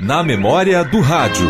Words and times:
Na 0.00 0.22
memória 0.22 0.82
do 0.82 1.00
rádio. 1.00 1.46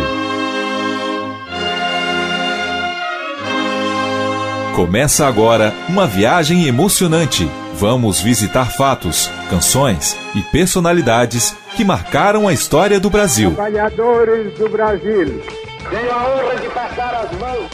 Começa 4.74 5.26
agora 5.26 5.72
uma 5.88 6.06
viagem 6.06 6.66
emocionante. 6.66 7.48
Vamos 7.74 8.20
visitar 8.20 8.64
fatos, 8.64 9.30
canções 9.48 10.16
e 10.34 10.42
personalidades 10.42 11.54
que 11.76 11.84
marcaram 11.84 12.48
a 12.48 12.52
história 12.52 12.98
do 12.98 13.08
Brasil. 13.08 13.54
Trabalhadores 13.54 14.58
do 14.58 14.68
Brasil. 14.68 15.42
Tenho 15.90 16.12
a 16.12 16.16
honra 16.16 16.56
de 16.56 16.68
passar 16.70 17.14
as 17.14 17.38
mãos 17.38 17.70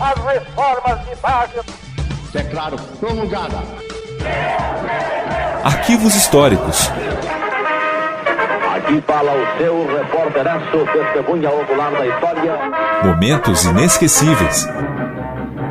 às 0.00 0.24
reformas 0.24 1.06
de 1.06 1.16
base. 1.16 1.60
Declaro 2.32 2.76
promulgada. 2.98 3.62
Arquivos 5.64 6.14
históricos. 6.14 6.90
Aqui 8.82 9.00
fala 9.06 9.32
o 9.32 9.58
seu 9.58 9.86
repórteraço, 9.86 10.86
testemunha 10.92 11.50
ocular 11.50 11.92
da 11.92 12.04
história. 12.04 12.58
Momentos 13.04 13.64
inesquecíveis. 13.64 14.68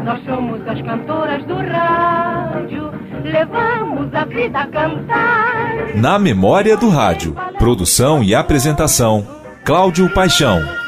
Nós 0.06 0.24
somos 0.24 0.66
as 0.66 0.82
cantoras 0.82 1.46
do 1.46 1.56
rádio, 1.56 2.90
levamos 3.24 4.14
a 4.14 4.26
vida 4.26 4.60
a 4.60 4.68
cantar. 4.68 5.96
Na 5.96 6.18
memória 6.18 6.78
do 6.78 6.90
rádio. 6.90 7.36
Produção 7.60 8.24
e 8.24 8.34
apresentação: 8.34 9.28
Cláudio 9.66 10.10
Paixão. 10.14 10.81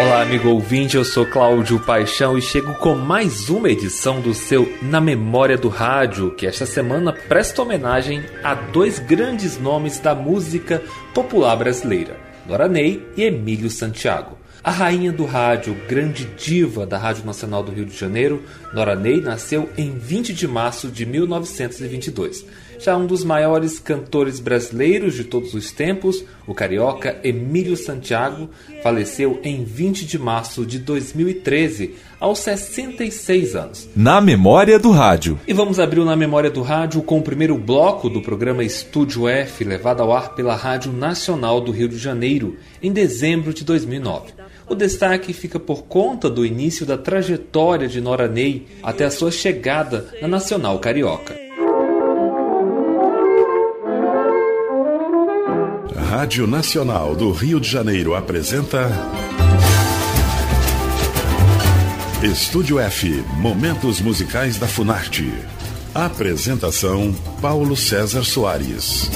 Olá, 0.00 0.22
amigo 0.22 0.48
ouvinte, 0.48 0.96
eu 0.96 1.04
sou 1.04 1.26
Cláudio 1.26 1.78
Paixão 1.78 2.38
e 2.38 2.40
chego 2.40 2.72
com 2.76 2.94
mais 2.94 3.50
uma 3.50 3.68
edição 3.68 4.18
do 4.18 4.32
seu 4.32 4.66
Na 4.80 4.98
Memória 4.98 5.58
do 5.58 5.68
Rádio, 5.68 6.34
que 6.34 6.46
esta 6.46 6.64
semana 6.64 7.12
presta 7.12 7.60
homenagem 7.60 8.24
a 8.42 8.54
dois 8.54 8.98
grandes 8.98 9.58
nomes 9.58 9.98
da 9.98 10.14
música 10.14 10.82
popular 11.12 11.54
brasileira, 11.54 12.16
Nora 12.48 12.66
Ney 12.66 13.06
e 13.14 13.24
Emílio 13.24 13.68
Santiago. 13.68 14.38
A 14.64 14.70
rainha 14.70 15.12
do 15.12 15.26
rádio, 15.26 15.76
grande 15.86 16.24
diva 16.34 16.86
da 16.86 16.96
Rádio 16.96 17.26
Nacional 17.26 17.62
do 17.62 17.70
Rio 17.70 17.84
de 17.84 17.94
Janeiro, 17.94 18.42
Nora 18.72 18.96
Ney 18.96 19.20
nasceu 19.20 19.68
em 19.76 19.98
20 19.98 20.32
de 20.32 20.48
março 20.48 20.88
de 20.88 21.04
1922. 21.04 22.46
Já 22.82 22.96
um 22.96 23.06
dos 23.06 23.22
maiores 23.22 23.78
cantores 23.78 24.40
brasileiros 24.40 25.14
de 25.14 25.24
todos 25.24 25.52
os 25.52 25.70
tempos, 25.70 26.24
o 26.46 26.54
carioca 26.54 27.20
Emílio 27.22 27.76
Santiago, 27.76 28.48
faleceu 28.82 29.38
em 29.44 29.62
20 29.64 30.06
de 30.06 30.18
março 30.18 30.64
de 30.64 30.78
2013, 30.78 31.94
aos 32.18 32.38
66 32.38 33.54
anos. 33.54 33.88
Na 33.94 34.18
memória 34.18 34.78
do 34.78 34.92
rádio. 34.92 35.38
E 35.46 35.52
vamos 35.52 35.78
abrir 35.78 36.00
o 36.00 36.06
na 36.06 36.16
memória 36.16 36.50
do 36.50 36.62
rádio 36.62 37.02
com 37.02 37.18
o 37.18 37.22
primeiro 37.22 37.58
bloco 37.58 38.08
do 38.08 38.22
programa 38.22 38.64
Estúdio 38.64 39.28
F, 39.28 39.62
levado 39.62 40.00
ao 40.00 40.10
ar 40.10 40.34
pela 40.34 40.56
Rádio 40.56 40.90
Nacional 40.90 41.60
do 41.60 41.72
Rio 41.72 41.88
de 41.88 41.98
Janeiro, 41.98 42.56
em 42.82 42.90
dezembro 42.90 43.52
de 43.52 43.62
2009. 43.62 44.32
O 44.66 44.74
destaque 44.74 45.34
fica 45.34 45.60
por 45.60 45.82
conta 45.82 46.30
do 46.30 46.46
início 46.46 46.86
da 46.86 46.96
trajetória 46.96 47.88
de 47.88 48.00
Nora 48.00 48.26
Ney 48.26 48.66
até 48.82 49.04
a 49.04 49.10
sua 49.10 49.30
chegada 49.30 50.08
na 50.22 50.28
Nacional 50.28 50.78
Carioca. 50.78 51.49
Rádio 56.10 56.44
Nacional 56.44 57.14
do 57.14 57.30
Rio 57.30 57.60
de 57.60 57.70
Janeiro 57.70 58.16
apresenta. 58.16 58.90
Estúdio 62.20 62.80
F 62.80 63.24
Momentos 63.36 64.00
Musicais 64.00 64.58
da 64.58 64.66
Funarte. 64.66 65.32
Apresentação: 65.94 67.14
Paulo 67.40 67.76
César 67.76 68.24
Soares. 68.24 69.08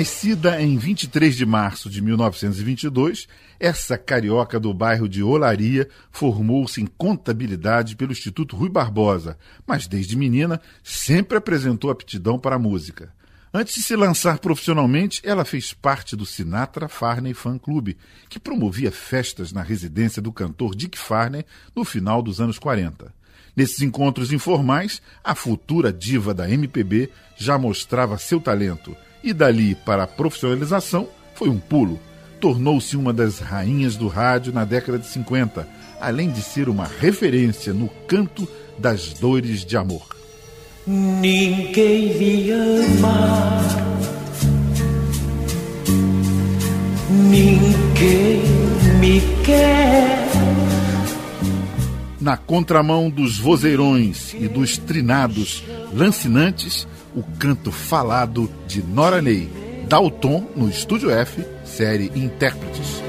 Nascida 0.00 0.62
em 0.62 0.78
23 0.78 1.36
de 1.36 1.44
março 1.44 1.90
de 1.90 2.00
1922, 2.00 3.28
essa 3.60 3.98
carioca 3.98 4.58
do 4.58 4.72
bairro 4.72 5.06
de 5.06 5.22
Olaria 5.22 5.86
formou-se 6.10 6.80
em 6.80 6.86
contabilidade 6.86 7.96
pelo 7.96 8.10
Instituto 8.10 8.56
Rui 8.56 8.70
Barbosa, 8.70 9.36
mas 9.66 9.86
desde 9.86 10.16
menina 10.16 10.58
sempre 10.82 11.36
apresentou 11.36 11.90
aptidão 11.90 12.38
para 12.38 12.56
a 12.56 12.58
música. 12.58 13.12
Antes 13.52 13.74
de 13.74 13.82
se 13.82 13.94
lançar 13.94 14.38
profissionalmente, 14.38 15.20
ela 15.22 15.44
fez 15.44 15.74
parte 15.74 16.16
do 16.16 16.24
Sinatra 16.24 16.88
Farney 16.88 17.34
Fan 17.34 17.58
Club, 17.58 17.94
que 18.30 18.40
promovia 18.40 18.90
festas 18.90 19.52
na 19.52 19.62
residência 19.62 20.22
do 20.22 20.32
cantor 20.32 20.74
Dick 20.74 20.96
Farney 20.96 21.44
no 21.76 21.84
final 21.84 22.22
dos 22.22 22.40
anos 22.40 22.58
40. 22.58 23.12
Nesses 23.54 23.82
encontros 23.82 24.32
informais, 24.32 25.02
a 25.22 25.34
futura 25.34 25.92
diva 25.92 26.32
da 26.32 26.50
MPB 26.50 27.10
já 27.36 27.58
mostrava 27.58 28.16
seu 28.16 28.40
talento 28.40 28.96
e 29.22 29.32
dali 29.32 29.74
para 29.74 30.04
a 30.04 30.06
profissionalização 30.06 31.08
foi 31.34 31.48
um 31.48 31.58
pulo. 31.58 31.98
Tornou-se 32.40 32.96
uma 32.96 33.12
das 33.12 33.38
rainhas 33.38 33.96
do 33.96 34.08
rádio 34.08 34.52
na 34.52 34.64
década 34.64 34.98
de 34.98 35.06
50, 35.06 35.68
além 36.00 36.30
de 36.30 36.42
ser 36.42 36.68
uma 36.68 36.86
referência 36.86 37.72
no 37.72 37.88
canto 38.06 38.48
das 38.78 39.12
dores 39.12 39.64
de 39.64 39.76
amor. 39.76 40.06
Ninguém 40.86 42.18
me 42.18 42.50
ama, 42.50 43.60
ninguém 47.28 48.42
me 48.98 49.20
quer. 49.44 50.20
Na 52.20 52.36
contramão 52.36 53.08
dos 53.08 53.38
vozeirões 53.38 54.34
e 54.34 54.46
dos 54.46 54.76
trinados 54.76 55.62
lancinantes, 55.92 56.86
o 57.14 57.22
canto 57.38 57.72
falado 57.72 58.50
de 58.66 58.82
Nora 58.82 59.20
Ney, 59.20 59.48
Dalton 59.88 60.46
no 60.54 60.68
Estúdio 60.68 61.10
F, 61.10 61.44
série 61.64 62.10
Intérpretes. 62.14 63.02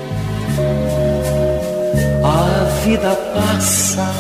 A 2.23 2.63
vida 2.85 3.15
passa 3.33 4.13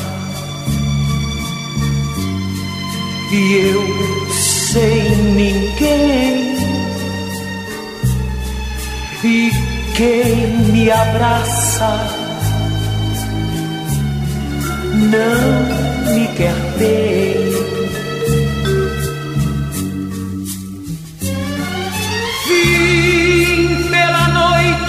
e 3.31 3.53
eu 3.53 4.31
sem 4.31 5.15
ninguém. 5.33 6.51
E 9.23 9.51
quem 9.95 10.47
me 10.71 10.91
abraça 10.91 12.07
não 14.93 16.13
me 16.15 16.27
quer 16.35 16.55
bem. 16.77 17.70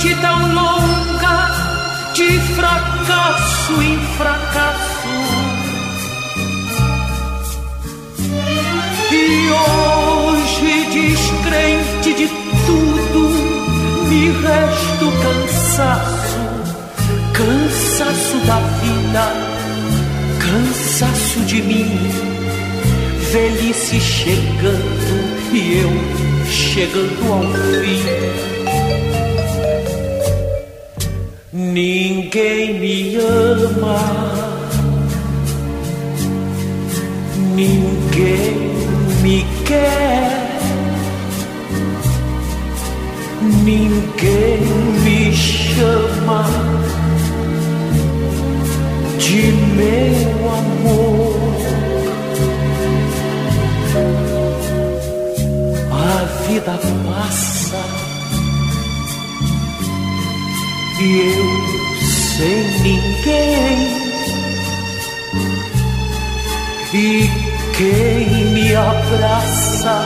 Noite 0.02 0.20
tão 0.20 0.52
longa, 0.52 2.12
de 2.12 2.40
fracasso 2.54 3.82
em 3.82 3.98
fracasso. 4.16 5.08
E 9.12 9.50
hoje, 9.50 10.86
descrente 10.90 12.14
de 12.14 12.28
tudo, 12.66 13.28
me 14.08 14.30
resta 14.42 15.04
o 15.04 15.12
cansaço, 15.22 16.38
cansaço 17.32 18.36
da 18.46 18.58
vida, 18.82 19.32
cansaço 20.40 21.40
de 21.40 21.62
mim, 21.62 22.10
velhice 23.30 24.00
chegando 24.00 25.52
e 25.52 25.78
eu 25.78 26.50
chegando 26.50 27.32
ao 27.32 27.42
fim. 27.82 28.61
Ninguém 31.72 32.78
me 32.80 33.16
ama, 33.16 33.98
ninguém 37.54 38.72
me 39.22 39.46
quer, 39.64 40.60
ninguém 43.64 44.60
me 45.02 45.32
chama. 45.32 46.44
De 49.16 49.52
meu 49.74 50.50
amor. 50.50 51.32
A 55.90 56.24
vida 56.46 56.78
passa 57.06 58.01
e 61.02 61.34
eu 61.34 61.46
sem 62.00 62.64
ninguém. 62.82 64.02
E 66.94 67.30
quem 67.76 68.44
me 68.52 68.76
abraça 68.76 69.98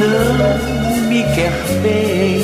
não 0.00 1.08
me 1.08 1.22
quer 1.34 1.52
bem. 1.82 2.42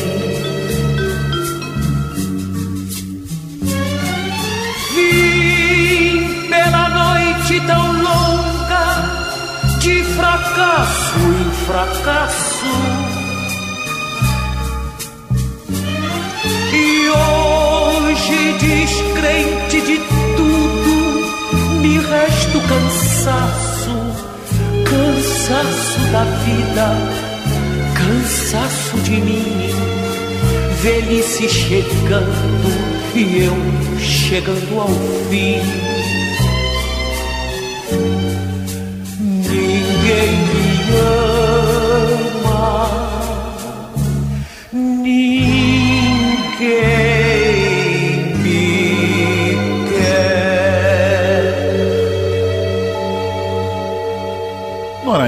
Vim 4.95 6.49
pela 6.49 6.89
noite 6.89 7.61
tão 7.67 7.93
longa, 8.03 9.79
de 9.81 10.05
fracasso 10.05 11.19
em 11.19 11.67
fracasso. 11.67 12.94
Descrente 19.25 19.81
de 19.81 19.99
tudo, 20.37 21.81
me 21.81 21.99
resta 21.99 22.59
o 22.59 22.61
cansaço, 22.61 23.91
cansaço 24.85 26.01
da 26.13 26.25
vida 26.45 27.25
cansaço 27.95 28.97
de 28.99 29.13
mim, 29.13 29.71
velhice 30.83 31.49
chegando 31.49 33.15
e 33.15 33.45
eu 33.45 33.57
chegando 33.99 34.81
ao 34.81 34.89
fim. 35.31 35.63
Ninguém 39.21 40.33
me 40.49 40.65
ama, 40.99 41.44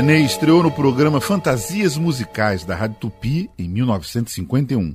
Ney 0.03 0.25
estreou 0.25 0.63
no 0.63 0.71
programa 0.71 1.21
Fantasias 1.21 1.97
Musicais 1.97 2.65
da 2.65 2.75
Rádio 2.75 2.99
Tupi 3.01 3.51
em 3.59 3.69
1951. 3.69 4.95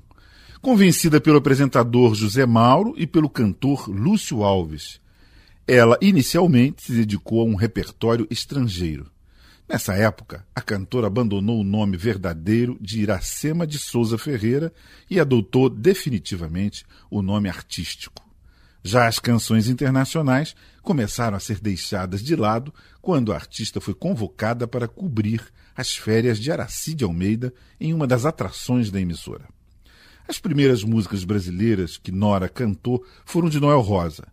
Convencida 0.62 1.19
pelo 1.19 1.38
apresentador 1.38 2.13
José 2.13 2.45
Mauro 2.45 2.94
e 2.95 3.07
pelo 3.07 3.30
cantor 3.30 3.89
Lúcio 3.89 4.44
Alves. 4.44 5.01
Ela 5.68 5.98
inicialmente 6.01 6.83
se 6.83 6.94
dedicou 6.94 7.42
a 7.42 7.45
um 7.45 7.56
repertório 7.56 8.27
estrangeiro. 8.30 9.09
Nessa 9.68 9.94
época, 9.94 10.45
a 10.53 10.62
cantora 10.62 11.07
abandonou 11.07 11.62
o 11.62 11.63
nome 11.63 11.98
verdadeiro 11.98 12.77
de 12.80 13.01
Iracema 13.01 13.65
de 13.65 13.80
Souza 13.80 14.18
Ferreira 14.18 14.71
e 15.09 15.19
adotou 15.19 15.69
definitivamente 15.69 16.86
o 17.09 17.21
nome 17.21 17.50
artístico. 17.50 18.30
Já 18.83 19.07
as 19.07 19.19
canções 19.19 19.67
internacionais 19.67 20.55
começaram 20.81 21.37
a 21.37 21.39
ser 21.39 21.59
deixadas 21.59 22.23
de 22.23 22.35
lado 22.35 22.73
quando 23.01 23.31
a 23.31 23.35
artista 23.35 23.79
foi 23.79 23.93
convocada 23.93 24.67
para 24.67 24.87
cobrir 24.87 25.43
as 25.75 25.95
férias 25.95 26.39
de 26.39 26.51
Aracide 26.51 27.03
Almeida 27.03 27.53
em 27.79 27.93
uma 27.93 28.07
das 28.07 28.25
atrações 28.25 28.89
da 28.89 28.99
emissora. 28.99 29.47
As 30.27 30.39
primeiras 30.39 30.83
músicas 30.83 31.23
brasileiras 31.23 31.97
que 31.97 32.11
Nora 32.11 32.49
cantou 32.49 33.05
foram 33.25 33.49
de 33.49 33.59
Noel 33.59 33.81
Rosa, 33.81 34.27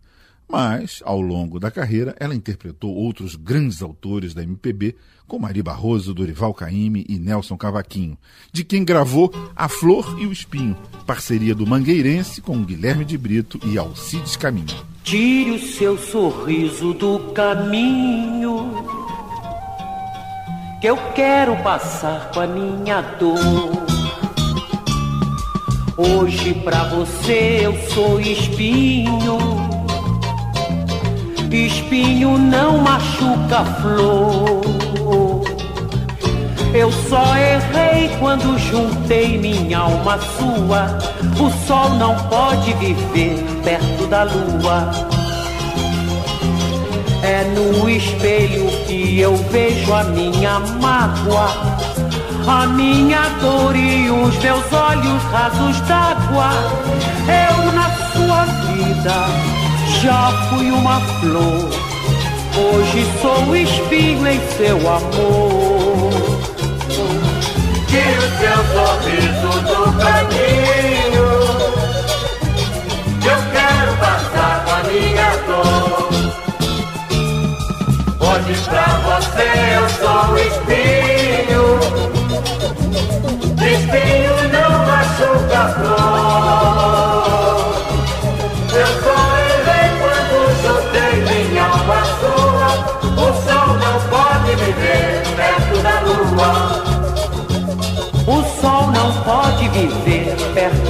mas, 0.48 1.02
ao 1.04 1.20
longo 1.20 1.60
da 1.60 1.70
carreira, 1.70 2.16
ela 2.18 2.34
interpretou 2.34 2.94
outros 2.94 3.36
grandes 3.36 3.82
autores 3.82 4.32
da 4.32 4.42
MPB, 4.42 4.96
como 5.26 5.46
Ari 5.46 5.62
Barroso, 5.62 6.14
Dorival 6.14 6.54
Caymmi 6.54 7.04
e 7.06 7.18
Nelson 7.18 7.56
Cavaquinho, 7.56 8.16
de 8.50 8.64
quem 8.64 8.82
gravou 8.82 9.30
A 9.54 9.68
Flor 9.68 10.16
e 10.18 10.26
o 10.26 10.32
Espinho, 10.32 10.74
parceria 11.06 11.54
do 11.54 11.66
Mangueirense 11.66 12.40
com 12.40 12.64
Guilherme 12.64 13.04
de 13.04 13.18
Brito 13.18 13.60
e 13.66 13.76
Alcides 13.76 14.36
Caminho. 14.36 14.74
Tire 15.04 15.50
o 15.50 15.58
seu 15.58 15.98
sorriso 15.98 16.94
do 16.94 17.18
caminho, 17.34 18.72
que 20.80 20.86
eu 20.86 20.96
quero 21.14 21.56
passar 21.62 22.30
com 22.30 22.40
a 22.40 22.46
minha 22.46 23.02
dor. 23.02 23.38
Hoje 25.98 26.54
pra 26.62 26.84
você 26.84 27.66
eu 27.66 27.76
sou 27.88 28.20
espinho 28.20 29.68
Espinho 31.50 32.36
não 32.36 32.78
machuca 32.78 33.64
flor. 33.80 35.44
Eu 36.74 36.92
só 36.92 37.34
errei 37.36 38.14
quando 38.18 38.58
juntei 38.58 39.38
minha 39.38 39.78
alma 39.78 40.18
sua. 40.18 40.98
O 41.40 41.66
sol 41.66 41.88
não 41.94 42.14
pode 42.28 42.74
viver 42.74 43.42
perto 43.64 44.06
da 44.08 44.24
lua. 44.24 44.90
É 47.22 47.44
no 47.44 47.88
espelho 47.88 48.66
que 48.86 49.18
eu 49.18 49.34
vejo 49.50 49.92
a 49.94 50.04
minha 50.04 50.60
mágoa, 50.60 51.48
a 52.46 52.66
minha 52.66 53.22
dor 53.40 53.74
e 53.74 54.10
os 54.10 54.36
meus 54.38 54.72
olhos 54.72 55.22
rasos 55.32 55.80
d'água. 55.80 56.50
Eu 57.26 57.72
na 57.72 57.90
sua 58.12 58.44
vida 58.44 59.57
já 60.02 60.32
fui 60.48 60.70
uma 60.70 61.00
flor, 61.00 61.68
hoje 62.56 63.06
sou 63.20 63.56
espinho 63.56 64.26
em 64.26 64.40
seu 64.56 64.76
amor. 64.76 66.12
Tire 67.88 68.18
o 68.18 68.30
seu 68.38 68.58
sorriso 68.74 69.52
do 69.62 69.80
caminho, 69.98 71.28
eu 73.24 73.38
quero 73.52 73.92
passar 73.98 74.64
com 74.64 74.72
a 74.72 74.82
minha 74.84 75.30
dor. 75.46 76.08
Hoje 78.20 78.54
pra 78.68 78.88
você 79.06 79.48
eu 79.74 79.86
sou 79.98 80.38
espinho, 80.38 81.64
espinho 83.56 84.34
não 84.52 84.70
machuca 84.86 85.62
flor. 85.74 87.27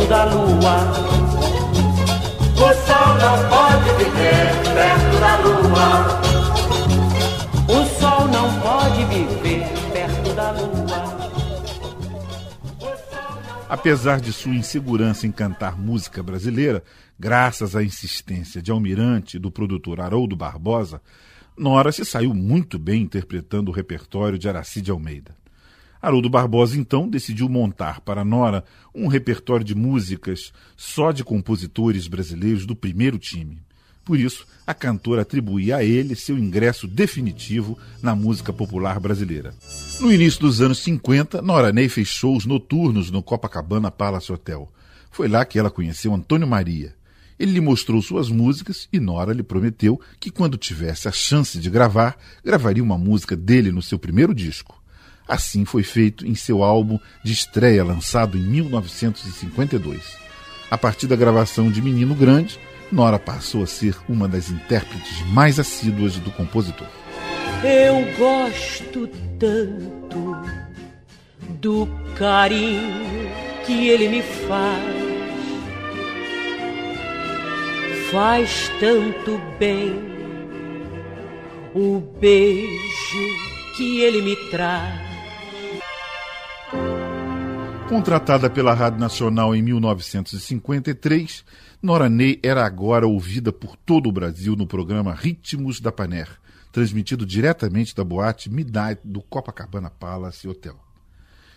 Da 0.09 0.25
lua. 0.25 0.77
O 2.55 2.69
sol 2.87 3.15
não 3.21 3.49
pode 3.49 3.91
viver 3.99 4.47
perto 4.75 5.21
da 5.21 5.37
lua. 5.37 6.21
O 7.69 8.01
sol 8.01 8.29
não 8.29 8.61
pode 8.61 9.05
viver 9.05 9.69
perto 9.93 10.35
da 10.35 10.51
lua. 10.53 11.19
Apesar 13.69 14.19
de 14.19 14.33
sua 14.33 14.55
insegurança 14.55 15.27
em 15.27 15.31
cantar 15.31 15.79
música 15.79 16.23
brasileira, 16.23 16.83
graças 17.19 17.77
à 17.77 17.83
insistência 17.83 18.63
de 18.63 18.71
Almirante 18.71 19.37
e 19.37 19.41
do 19.41 19.51
produtor 19.51 20.01
Haroldo 20.01 20.35
Barbosa, 20.35 21.03
Nora 21.55 21.91
se 21.91 22.05
saiu 22.05 22.33
muito 22.33 22.79
bem 22.79 23.03
interpretando 23.03 23.71
o 23.71 23.75
repertório 23.75 24.39
de 24.39 24.49
Aracide 24.49 24.93
Almeida. 24.93 25.37
Haroldo 26.01 26.29
Barbosa, 26.29 26.79
então, 26.79 27.09
decidiu 27.09 27.49
montar 27.49 28.01
para 28.01 28.25
Nora 28.25 28.65
um 28.95 29.09
repertório 29.09 29.65
de 29.65 29.75
músicas 29.75 30.53
só 30.77 31.11
de 31.11 31.25
compositores 31.25 32.07
brasileiros 32.07 32.65
do 32.65 32.77
primeiro 32.77 33.19
time. 33.19 33.59
Por 34.05 34.19
isso, 34.19 34.47
a 34.67 34.73
cantora 34.73 35.21
atribuía 35.21 35.77
a 35.77 35.85
ele 35.85 36.15
seu 36.15 36.39
ingresso 36.39 36.87
definitivo 36.87 37.79
na 38.03 38.15
música 38.15 38.53
popular 38.53 38.99
brasileira. 38.99 39.53
No 40.01 40.11
início 40.11 40.41
dos 40.41 40.63
anos 40.63 40.79
50, 40.79 41.43
Nora 41.43 41.73
Ney 41.73 41.91
fez 41.91 42.09
shows 42.09 42.47
noturnos 42.47 43.11
no 43.11 43.23
Copacabana 43.23 43.91
Palace 43.91 44.33
Hotel. 44.33 44.73
Foi 45.11 45.29
lá 45.29 45.45
que 45.45 45.59
ela 45.59 45.71
conheceu 45.71 46.15
Antônio 46.15 46.47
Maria. 46.47 46.95
Ele 47.39 47.53
lhe 47.53 47.61
mostrou 47.61 48.01
suas 48.01 48.31
músicas 48.31 48.89
e 48.93 48.99
Nora 48.99 49.33
lhe 49.33 49.43
prometeu 49.43 50.01
que, 50.19 50.31
quando 50.31 50.57
tivesse 50.57 51.07
a 51.07 51.13
chance 51.13 51.59
de 51.59 51.69
gravar, 51.69 52.17
gravaria 52.43 52.83
uma 52.83 52.97
música 52.97 53.37
dele 53.37 53.71
no 53.71 53.83
seu 53.83 53.99
primeiro 53.99 54.35
disco. 54.35 54.78
Assim 55.29 55.65
foi 55.65 55.83
feito 55.83 56.27
em 56.27 56.35
seu 56.35 56.63
álbum 56.63 56.99
de 57.23 57.33
estreia 57.33 57.85
lançado 57.85 58.39
em 58.39 58.41
1952. 58.41 60.01
A 60.71 60.79
partir 60.79 61.07
da 61.07 61.17
gravação 61.17 61.71
de 61.71 61.83
Menino 61.83 62.15
Grande, 62.15 62.59
Nora 62.91 63.19
passou 63.19 63.63
a 63.63 63.67
ser 63.67 63.95
uma 64.09 64.27
das 64.27 64.51
intérpretes 64.51 65.21
mais 65.27 65.59
assíduas 65.59 66.17
do 66.17 66.31
compositor. 66.31 66.89
Eu 67.63 68.17
gosto 68.17 69.07
tanto 69.39 70.37
do 71.61 71.87
carinho 72.17 73.31
que 73.67 73.89
ele 73.89 74.09
me 74.09 74.23
faz 74.23 75.09
faz 78.11 78.71
tanto 78.81 79.39
bem 79.59 79.95
o 81.75 82.01
beijo 82.19 83.49
que 83.77 84.01
ele 84.01 84.23
me 84.23 84.35
traz. 84.51 85.08
Contratada 87.89 88.51
pela 88.51 88.75
Rádio 88.75 89.01
Nacional 89.01 89.57
em 89.57 89.63
1953, 89.63 91.43
Nora 91.83 92.11
Ney 92.11 92.39
era 92.43 92.67
agora 92.67 93.07
ouvida 93.07 93.51
por 93.51 93.77
todo 93.77 94.11
o 94.11 94.13
Brasil 94.13 94.55
no 94.55 94.67
programa 94.67 95.15
Ritmos 95.15 95.81
da 95.81 95.91
Paner, 95.91 96.29
transmitido 96.71 97.25
diretamente 97.25 97.97
da 97.97 98.05
boate 98.05 98.51
Midnight 98.51 99.01
do 99.03 99.23
Copacabana 99.23 99.89
Palace 99.89 100.47
Hotel. 100.47 100.79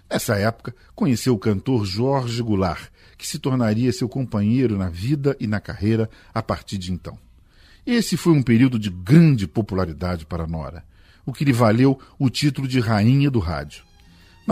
Nessa 0.09 0.37
época, 0.37 0.73
conheceu 0.95 1.33
o 1.33 1.37
cantor 1.37 1.85
Jorge 1.85 2.41
Goulart, 2.41 2.89
que 3.17 3.27
se 3.27 3.37
tornaria 3.37 3.91
seu 3.91 4.07
companheiro 4.07 4.77
na 4.77 4.89
vida 4.89 5.35
e 5.37 5.45
na 5.45 5.59
carreira 5.59 6.09
a 6.33 6.41
partir 6.41 6.77
de 6.77 6.93
então. 6.93 7.19
Esse 7.85 8.15
foi 8.15 8.31
um 8.31 8.41
período 8.41 8.79
de 8.79 8.89
grande 8.89 9.45
popularidade 9.47 10.25
para 10.25 10.47
Nora, 10.47 10.85
o 11.25 11.33
que 11.33 11.43
lhe 11.43 11.51
valeu 11.51 11.99
o 12.17 12.29
título 12.29 12.69
de 12.69 12.79
Rainha 12.79 13.29
do 13.29 13.39
Rádio. 13.39 13.90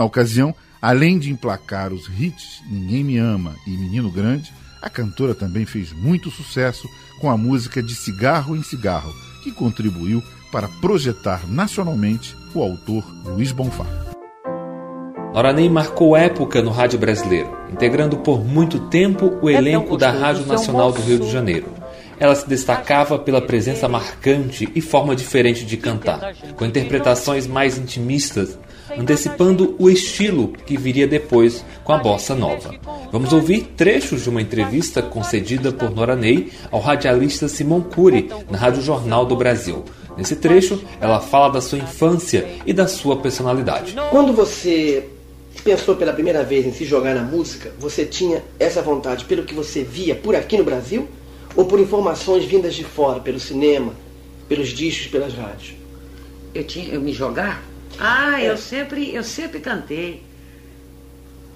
Na 0.00 0.06
ocasião, 0.06 0.54
além 0.80 1.18
de 1.18 1.30
emplacar 1.30 1.92
os 1.92 2.08
hits 2.18 2.62
Ninguém 2.70 3.04
Me 3.04 3.18
Ama 3.18 3.54
e 3.66 3.70
Menino 3.72 4.10
Grande, 4.10 4.50
a 4.80 4.88
cantora 4.88 5.34
também 5.34 5.66
fez 5.66 5.92
muito 5.92 6.30
sucesso 6.30 6.88
com 7.20 7.28
a 7.28 7.36
música 7.36 7.82
De 7.82 7.94
Cigarro 7.94 8.56
em 8.56 8.62
Cigarro, 8.62 9.12
que 9.44 9.52
contribuiu 9.52 10.22
para 10.50 10.68
projetar 10.80 11.46
nacionalmente 11.46 12.34
o 12.54 12.62
autor 12.62 13.04
Luiz 13.26 13.52
Bonfá. 13.52 13.84
Nora 15.34 15.52
Ney 15.52 15.68
marcou 15.68 16.16
época 16.16 16.62
no 16.62 16.70
rádio 16.70 16.98
brasileiro, 16.98 17.54
integrando 17.70 18.16
por 18.16 18.42
muito 18.42 18.88
tempo 18.88 19.38
o 19.42 19.50
elenco 19.50 19.98
da 19.98 20.10
Rádio 20.10 20.46
Nacional 20.46 20.92
do 20.92 21.02
Rio 21.02 21.20
de 21.20 21.30
Janeiro. 21.30 21.66
Ela 22.18 22.34
se 22.34 22.48
destacava 22.48 23.18
pela 23.18 23.42
presença 23.42 23.86
marcante 23.86 24.66
e 24.74 24.80
forma 24.80 25.14
diferente 25.14 25.66
de 25.66 25.76
cantar, 25.76 26.34
com 26.56 26.64
interpretações 26.64 27.46
mais 27.46 27.76
intimistas, 27.76 28.58
antecipando 28.98 29.74
o 29.78 29.88
estilo 29.88 30.48
que 30.66 30.76
viria 30.76 31.06
depois 31.06 31.64
com 31.84 31.92
a 31.92 31.98
bossa 31.98 32.34
nova. 32.34 32.74
Vamos 33.12 33.32
ouvir 33.32 33.72
trechos 33.76 34.22
de 34.22 34.30
uma 34.30 34.42
entrevista 34.42 35.02
concedida 35.02 35.72
por 35.72 35.90
Nora 35.90 36.16
Ney 36.16 36.50
ao 36.70 36.80
radialista 36.80 37.48
Simon 37.48 37.82
Cury 37.82 38.30
na 38.50 38.58
Rádio 38.58 38.82
Jornal 38.82 39.26
do 39.26 39.36
Brasil. 39.36 39.84
Nesse 40.16 40.36
trecho, 40.36 40.82
ela 41.00 41.20
fala 41.20 41.48
da 41.48 41.60
sua 41.60 41.78
infância 41.78 42.46
e 42.66 42.72
da 42.72 42.86
sua 42.86 43.16
personalidade. 43.16 43.94
Quando 44.10 44.32
você 44.32 45.08
pensou 45.64 45.96
pela 45.96 46.12
primeira 46.12 46.42
vez 46.42 46.66
em 46.66 46.72
se 46.72 46.84
jogar 46.84 47.14
na 47.14 47.22
música, 47.22 47.72
você 47.78 48.04
tinha 48.04 48.42
essa 48.58 48.82
vontade 48.82 49.24
pelo 49.24 49.44
que 49.44 49.54
você 49.54 49.82
via 49.82 50.14
por 50.14 50.34
aqui 50.34 50.56
no 50.56 50.64
Brasil 50.64 51.08
ou 51.56 51.64
por 51.64 51.80
informações 51.80 52.44
vindas 52.44 52.74
de 52.74 52.84
fora, 52.84 53.20
pelo 53.20 53.40
cinema, 53.40 53.94
pelos 54.48 54.68
discos, 54.68 55.06
pelas 55.08 55.34
rádios? 55.34 55.74
Eu 56.54 56.64
tinha 56.64 56.94
eu 56.94 57.00
me 57.00 57.12
jogar? 57.12 57.62
Ah, 58.00 58.40
é. 58.40 58.50
eu 58.50 58.56
sempre 58.56 59.14
eu 59.14 59.22
sempre 59.22 59.60
cantei. 59.60 60.22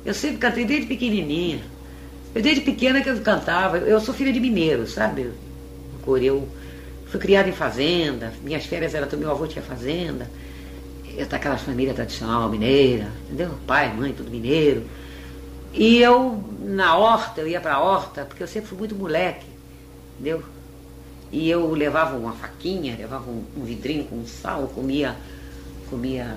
Eu 0.04 0.14
sempre 0.14 0.36
cantei 0.38 0.64
desde 0.64 0.86
pequenininha. 0.86 1.62
Eu 2.34 2.42
desde 2.42 2.60
pequena 2.60 3.00
que 3.00 3.08
eu 3.08 3.18
cantava. 3.20 3.78
Eu 3.78 4.00
sou 4.00 4.14
filha 4.14 4.32
de 4.32 4.40
mineiro, 4.40 4.86
sabe? 4.86 5.32
Eu 6.06 6.48
fui 7.06 7.20
criada 7.20 7.48
em 7.48 7.52
fazenda. 7.52 8.32
Minhas 8.42 8.66
férias 8.66 8.94
eram 8.94 9.08
meu 9.18 9.30
avô 9.30 9.46
tinha 9.46 9.64
fazenda 9.64 10.28
eu 11.16 11.26
daquela 11.26 11.56
família 11.56 11.94
tradicional 11.94 12.48
mineira, 12.48 13.08
entendeu? 13.26 13.50
Pai, 13.66 13.92
mãe, 13.94 14.12
tudo 14.12 14.30
mineiro. 14.30 14.84
E 15.72 15.98
eu, 15.98 16.42
na 16.60 16.96
horta, 16.96 17.40
eu 17.40 17.48
ia 17.48 17.60
pra 17.60 17.80
horta, 17.80 18.24
porque 18.24 18.42
eu 18.42 18.46
sempre 18.46 18.68
fui 18.68 18.78
muito 18.78 18.94
moleque, 18.94 19.46
entendeu? 20.14 20.42
E 21.32 21.50
eu 21.50 21.68
levava 21.72 22.16
uma 22.16 22.32
faquinha, 22.32 22.96
levava 22.96 23.28
um, 23.28 23.44
um 23.56 23.64
vidrinho 23.64 24.04
com 24.04 24.24
sal, 24.26 24.68
comia, 24.68 25.16
comia 25.88 26.36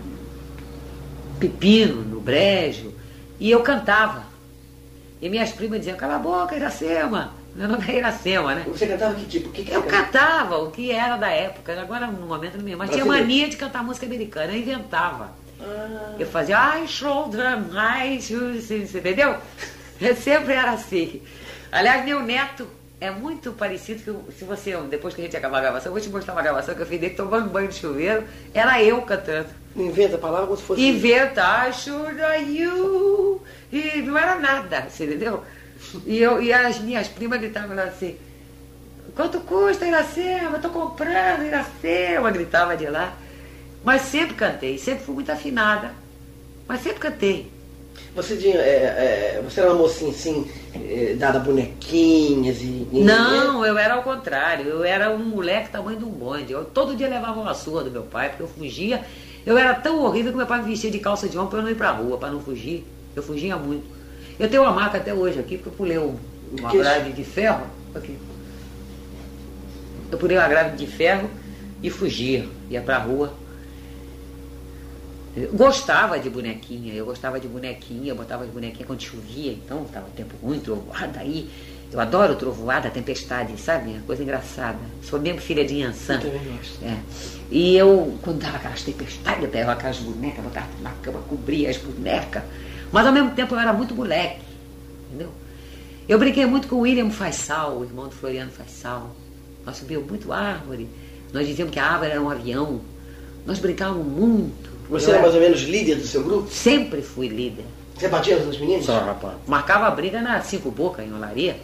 pepino 1.39 2.01
no 2.01 2.19
brejo, 2.19 2.93
e 3.39 3.51
eu 3.51 3.61
cantava. 3.61 4.23
E 5.21 5.29
minhas 5.29 5.51
primas 5.51 5.79
diziam, 5.79 5.97
cala 5.97 6.15
a 6.15 6.19
boca, 6.19 6.55
Iracema. 6.55 7.33
Meu 7.55 7.67
nome 7.67 7.85
é 7.87 7.97
Iracema, 7.97 8.53
né? 8.53 8.65
Você 8.67 8.85
cantava 8.85 9.15
que 9.15 9.25
tipo? 9.25 9.49
Que 9.49 9.63
que 9.63 9.71
eu 9.71 9.83
cantava 9.83 10.57
o 10.59 10.69
que 10.69 10.91
era 10.91 11.17
da 11.17 11.29
época, 11.29 11.79
agora 11.79 12.05
no 12.05 12.27
momento 12.27 12.57
não 12.57 12.63
me 12.63 12.75
Mas 12.75 12.91
tinha 12.91 13.05
mania 13.05 13.49
de 13.49 13.57
cantar 13.57 13.83
música 13.83 14.05
americana, 14.05 14.53
eu 14.53 14.59
inventava. 14.59 15.31
Ah. 15.59 16.13
Eu 16.19 16.27
fazia 16.27 16.79
I 16.79 16.87
show 16.87 17.29
drum, 17.29 17.71
I 17.73 18.21
você 18.21 18.77
entendeu? 18.77 19.37
Eu 19.99 20.15
sempre 20.15 20.53
era 20.53 20.71
assim. 20.71 21.21
Aliás, 21.71 22.05
meu 22.05 22.21
neto 22.21 22.67
é 22.99 23.11
muito 23.11 23.51
parecido 23.51 24.23
que 24.25 24.33
se 24.33 24.43
você, 24.43 24.75
depois 24.89 25.13
que 25.13 25.21
a 25.21 25.23
gente 25.23 25.37
acabar 25.37 25.59
a 25.59 25.61
gravação, 25.61 25.89
eu 25.89 25.93
vou 25.93 26.01
te 26.01 26.09
mostrar 26.09 26.33
uma 26.33 26.41
gravação 26.41 26.73
que 26.73 26.81
eu 26.81 26.85
fiz 26.85 26.99
dele 26.99 27.13
tomando 27.13 27.49
banho 27.49 27.67
de 27.67 27.75
chuveiro, 27.75 28.23
era 28.53 28.81
eu 28.81 29.01
cantando. 29.03 29.49
Inventa 29.75 30.15
a 30.15 30.19
palavra 30.19 30.47
como 30.47 30.57
se 30.57 30.63
fosse. 30.63 30.81
Inventa, 30.81 31.67
I 31.67 31.73
should 31.73 32.19
you. 32.51 33.41
E 33.71 34.01
não 34.01 34.17
era 34.17 34.39
nada, 34.39 34.87
você 34.89 35.05
entendeu? 35.05 35.43
E, 36.07 36.17
eu, 36.17 36.41
e 36.41 36.51
as 36.51 36.79
minhas 36.79 37.07
primas 37.07 37.39
gritavam 37.39 37.77
assim, 37.77 38.17
quanto 39.15 39.39
custa 39.41 39.85
Iracema? 39.85 40.55
Estou 40.55 40.71
comprando 40.71 41.43
Iracema, 41.45 42.31
gritava 42.31 42.75
de 42.75 42.87
lá. 42.87 43.13
Mas 43.83 44.01
sempre 44.01 44.35
cantei, 44.35 44.79
sempre 44.79 45.05
fui 45.05 45.13
muito 45.13 45.31
afinada. 45.31 45.91
Mas 46.67 46.81
sempre 46.81 46.99
cantei. 46.99 47.56
Você, 48.15 48.35
tinha, 48.35 48.55
é, 48.55 49.37
é, 49.37 49.41
você 49.43 49.61
era 49.61 49.71
uma 49.71 49.79
mocinha 49.79 50.09
assim, 50.09 50.49
é, 50.73 51.15
dada 51.17 51.37
bonequinhas 51.39 52.61
e, 52.61 52.87
e, 52.91 53.03
Não, 53.03 53.63
eu 53.65 53.77
era 53.77 53.93
ao 53.93 54.01
contrário. 54.01 54.65
Eu 54.65 54.83
era 54.83 55.11
um 55.11 55.19
moleque 55.19 55.69
tamanho 55.69 55.99
de 55.99 56.05
um 56.05 56.09
bonde. 56.09 56.51
Eu 56.51 56.65
todo 56.65 56.95
dia 56.95 57.07
levava 57.07 57.39
uma 57.39 57.53
surra 57.53 57.83
do 57.83 57.91
meu 57.91 58.03
pai, 58.03 58.29
porque 58.29 58.43
eu 58.43 58.47
fugia. 58.47 59.03
Eu 59.45 59.57
era 59.57 59.73
tão 59.75 60.03
horrível 60.03 60.31
que 60.31 60.37
meu 60.37 60.47
pai 60.47 60.61
me 60.61 60.69
vestia 60.69 60.89
de 60.89 60.99
calça 60.99 61.29
de 61.29 61.37
homem 61.37 61.49
para 61.49 61.59
eu 61.59 61.63
não 61.63 61.71
ir 61.71 61.75
pra 61.75 61.91
rua, 61.91 62.17
para 62.17 62.31
não 62.31 62.39
fugir. 62.39 62.85
Eu 63.15 63.21
fugia 63.21 63.55
muito. 63.55 63.85
Eu 64.39 64.49
tenho 64.49 64.63
uma 64.63 64.71
marca 64.71 64.97
até 64.97 65.13
hoje 65.13 65.39
aqui, 65.39 65.57
porque 65.57 65.69
eu 65.69 65.73
pulei 65.73 65.97
uma 65.97 66.69
que 66.69 66.77
grade 66.77 67.11
de 67.11 67.23
ferro. 67.23 67.65
Aqui. 67.93 68.17
Eu 70.11 70.17
pulei 70.17 70.37
uma 70.37 70.47
grade 70.47 70.77
de 70.77 70.87
ferro 70.87 71.29
e 71.81 71.89
fugia, 71.89 72.47
ia 72.69 72.81
pra 72.81 72.97
rua. 72.97 73.33
Eu 75.37 75.53
gostava 75.53 76.17
de 76.17 76.31
bonequinha, 76.31 76.95
eu 76.95 77.05
gostava 77.05 77.39
de 77.39 77.47
bonequinha, 77.47 78.11
eu 78.11 78.15
botava 78.15 78.43
as 78.43 78.49
bonequinhas 78.49 78.87
quando 78.87 79.01
chovia, 79.01 79.51
então 79.51 79.83
estava 79.83 80.07
tempo 80.15 80.35
ruim, 80.41 80.59
trovoada 80.59 81.19
aí. 81.19 81.47
Eu 81.91 81.99
adoro 81.99 82.35
trovoada, 82.35 82.89
tempestade, 82.89 83.55
sabe? 83.61 83.91
Uma 83.91 84.01
coisa 84.01 84.23
engraçada. 84.23 84.79
Sou 85.03 85.21
mesmo 85.21 85.39
filha 85.39 85.63
de 85.63 85.75
Yansan. 85.75 86.15
Eu 86.15 86.21
também 86.21 86.57
gosto. 86.57 86.83
É. 86.83 86.97
E 87.51 87.77
eu, 87.77 88.17
quando 88.23 88.39
dava 88.39 88.57
aquelas 88.57 88.81
tempestades, 88.81 89.43
eu 89.43 89.49
pegava 89.49 89.73
aquelas 89.73 89.97
bonecas, 89.97 90.43
botava 90.43 90.67
na 90.81 90.91
cama, 91.03 91.19
cobria 91.29 91.69
as 91.69 91.77
bonecas. 91.77 92.41
Mas 92.91 93.05
ao 93.05 93.13
mesmo 93.13 93.29
tempo 93.31 93.53
eu 93.53 93.59
era 93.59 93.71
muito 93.71 93.93
moleque, 93.93 94.41
entendeu? 95.07 95.31
Eu 96.09 96.17
brinquei 96.17 96.47
muito 96.47 96.67
com 96.67 96.77
o 96.77 96.79
William 96.79 97.11
Faisal, 97.11 97.77
o 97.77 97.83
irmão 97.83 98.07
do 98.07 98.15
Floriano 98.15 98.49
Faisal. 98.49 99.15
Nós 99.63 99.77
subíamos 99.77 100.09
muito 100.09 100.33
árvore. 100.33 100.89
Nós 101.31 101.45
dizíamos 101.45 101.71
que 101.71 101.79
a 101.79 101.85
árvore 101.85 102.11
era 102.11 102.21
um 102.21 102.29
avião. 102.29 102.81
Nós 103.45 103.59
brincávamos 103.59 104.07
muito. 104.07 104.76
Você 104.89 105.09
eu 105.09 105.13
era 105.13 105.21
mais 105.21 105.35
ou 105.35 105.41
menos 105.41 105.61
líder 105.61 105.95
do 105.95 106.07
seu 106.07 106.23
grupo? 106.23 106.49
Sempre 106.49 107.01
fui 107.01 107.27
líder. 107.27 107.65
Você 107.95 108.07
batia 108.07 108.37
nos 108.37 108.59
meninos? 108.59 108.85
Só, 108.85 108.99
rapaz. 108.99 109.35
Marcava 109.47 109.87
a 109.87 109.91
briga 109.91 110.21
na 110.21 110.41
Cinco 110.41 110.71
Boca, 110.71 111.03
em 111.03 111.13
Olaria. 111.13 111.57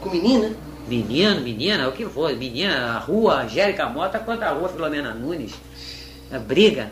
Com 0.00 0.10
menina? 0.10 0.52
Menino, 0.88 1.40
menina, 1.40 1.88
o 1.88 1.92
que 1.92 2.04
for. 2.06 2.34
Menina, 2.36 2.96
a 2.96 2.98
rua 2.98 3.42
Angélica 3.42 3.86
Mota 3.88 4.18
contra 4.18 4.48
a 4.48 4.52
rua 4.52 4.68
Filomena 4.68 5.14
Nunes. 5.14 5.52
A 6.32 6.38
briga. 6.38 6.90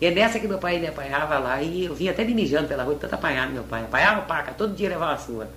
E 0.00 0.06
é 0.06 0.10
nessa 0.10 0.38
que 0.38 0.46
meu 0.46 0.58
pai 0.58 0.78
me 0.78 0.86
apanhava 0.86 1.38
lá 1.38 1.60
e 1.60 1.84
eu 1.84 1.94
vinha 1.94 2.12
até 2.12 2.24
me 2.24 2.32
mijando 2.32 2.68
pela 2.68 2.84
rua, 2.84 2.96
tanto 2.98 3.14
apanhar 3.14 3.50
meu 3.50 3.64
pai. 3.64 3.82
Apanhava 3.82 4.22
paca, 4.22 4.52
todo 4.52 4.74
dia 4.74 4.88
levava 4.88 5.14
a 5.14 5.18
sua. 5.18 5.48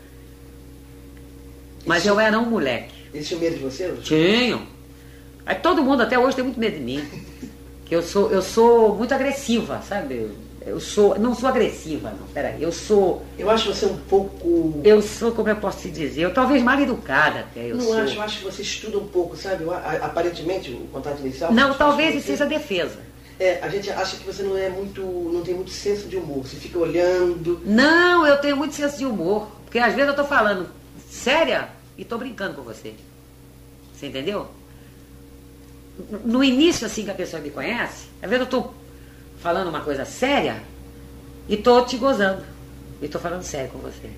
Mas 1.86 2.00
Isso... 2.00 2.10
eu 2.10 2.20
era 2.20 2.38
um 2.40 2.46
moleque. 2.46 2.94
Eles 3.14 3.28
tinham 3.28 3.42
medo 3.42 3.58
de 3.58 3.64
você? 3.64 3.92
Tinham. 4.02 4.64
Aí 5.46 5.56
todo 5.56 5.84
mundo 5.84 6.02
até 6.02 6.18
hoje 6.18 6.36
tem 6.36 6.44
muito 6.44 6.60
medo 6.60 6.78
de 6.78 6.84
mim. 6.84 7.08
Que 7.92 7.96
eu 7.96 8.02
sou, 8.02 8.32
eu 8.32 8.42
sou 8.42 8.96
muito 8.96 9.14
agressiva, 9.14 9.82
sabe? 9.82 10.32
Eu 10.66 10.80
sou. 10.80 11.20
Não 11.20 11.36
sou 11.36 11.50
agressiva, 11.50 12.12
não. 12.18 12.26
Peraí. 12.28 12.64
Eu 12.64 12.72
sou. 12.72 13.22
Eu 13.38 13.50
acho 13.50 13.74
você 13.74 13.86
um 13.86 13.98
pouco. 13.98 14.80
Eu 14.82 15.02
sou, 15.02 15.34
como 15.34 15.50
eu 15.50 15.58
posso 15.58 15.80
te 15.80 15.92
dizer, 15.92 16.22
eu 16.22 16.34
talvez 16.34 16.64
mal 16.64 16.80
educada 16.80 17.42
até. 17.42 17.70
Eu 17.70 17.76
não 17.76 17.84
sou. 17.84 17.98
acho, 17.98 18.16
eu 18.16 18.22
acho 18.22 18.38
que 18.38 18.44
você 18.46 18.62
estuda 18.62 18.98
um 18.98 19.08
pouco, 19.08 19.36
sabe? 19.36 19.66
Aparentemente, 20.02 20.72
o 20.72 20.88
contato 20.88 21.20
inicial. 21.20 21.52
Não, 21.52 21.74
talvez 21.74 22.24
seja 22.24 22.46
defesa. 22.46 23.00
É, 23.38 23.60
a 23.62 23.68
gente 23.68 23.90
acha 23.90 24.16
que 24.16 24.24
você 24.24 24.42
não 24.42 24.58
é 24.58 24.70
muito. 24.70 25.02
não 25.02 25.42
tem 25.42 25.54
muito 25.54 25.72
senso 25.72 26.08
de 26.08 26.16
humor. 26.16 26.48
Você 26.48 26.56
fica 26.56 26.80
olhando. 26.80 27.62
Não, 27.66 28.26
eu 28.26 28.38
tenho 28.38 28.56
muito 28.56 28.74
senso 28.74 29.00
de 29.00 29.06
humor. 29.06 29.50
Porque 29.66 29.80
às 29.80 29.94
vezes 29.94 30.08
eu 30.08 30.16
tô 30.16 30.24
falando 30.24 30.70
séria 31.10 31.68
e 31.98 32.06
tô 32.06 32.18
brincando 32.18 32.54
com 32.54 32.62
você. 32.62 32.94
Você 33.94 34.08
entendeu? 34.08 34.48
No 36.26 36.44
início, 36.44 36.86
assim, 36.86 37.04
que 37.04 37.12
a 37.12 37.16
pessoa 37.16 37.42
me 37.42 37.50
conhece, 37.50 38.08
às 38.22 38.30
vezes 38.30 38.46
eu 38.46 38.50
tô 38.50 38.72
falando 39.40 39.68
uma 39.70 39.82
coisa 39.82 40.06
séria 40.06 40.62
e 41.48 41.58
tô 41.58 41.82
te 41.84 41.98
gozando. 41.98 42.44
E 43.02 43.08
tô 43.08 43.20
falando 43.20 43.44
sério 43.44 43.70
com 43.72 43.80
você. 43.80 44.10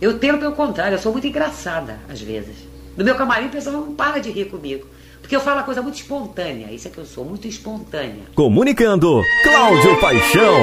Eu 0.00 0.18
tenho 0.18 0.38
pelo 0.38 0.52
contrário, 0.52 0.96
eu 0.96 0.98
sou 0.98 1.12
muito 1.12 1.26
engraçada, 1.26 1.98
às 2.08 2.20
vezes. 2.20 2.56
No 2.96 3.04
meu 3.04 3.14
camarim, 3.16 3.46
o 3.46 3.50
pessoal 3.50 3.76
não 3.76 3.94
para 3.94 4.20
de 4.20 4.30
rir 4.30 4.46
comigo. 4.46 4.86
Porque 5.20 5.34
eu 5.34 5.40
falo 5.40 5.64
coisa 5.64 5.80
muito 5.80 5.96
espontânea. 5.96 6.70
Isso 6.70 6.86
é 6.86 6.90
que 6.90 6.98
eu 6.98 7.06
sou, 7.06 7.24
muito 7.24 7.48
espontânea. 7.48 8.24
Comunicando, 8.34 9.22
Cláudio 9.42 9.98
Paixão 10.00 10.54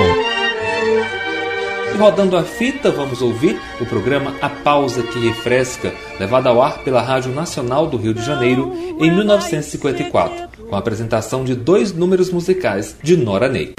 rodando 2.02 2.36
a 2.36 2.42
fita, 2.42 2.90
vamos 2.90 3.22
ouvir 3.22 3.62
o 3.80 3.86
programa 3.86 4.34
A 4.42 4.50
Pausa 4.50 5.04
que 5.04 5.20
Refresca, 5.20 5.94
levado 6.20 6.48
ao 6.48 6.60
ar 6.60 6.80
pela 6.80 7.00
Rádio 7.00 7.32
Nacional 7.32 7.86
do 7.86 7.96
Rio 7.96 8.12
de 8.12 8.24
Janeiro 8.24 8.74
em 9.00 9.12
1954, 9.12 10.66
com 10.68 10.76
a 10.76 10.80
apresentação 10.80 11.44
de 11.44 11.54
dois 11.54 11.94
números 11.94 12.32
musicais 12.32 12.98
de 13.04 13.16
Nora 13.16 13.48
Ney. 13.48 13.76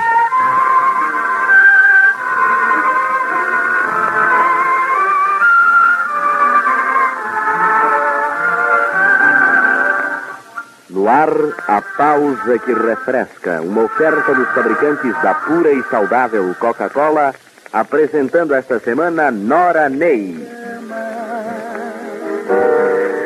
No 10.89 11.09
ar, 11.09 11.29
a 11.67 11.83
pausa 11.99 12.57
que 12.61 12.73
refresca, 12.73 13.61
uma 13.63 13.83
oferta 13.83 14.33
dos 14.33 14.49
fabricantes 14.51 15.13
da 15.25 15.35
pura 15.35 15.73
e 15.73 15.83
saudável 15.91 16.55
Coca-Cola 16.61 17.35
apresentando 17.73 18.55
esta 18.55 18.79
semana 18.79 19.31
Nora 19.31 19.89
Ney. 19.89 20.37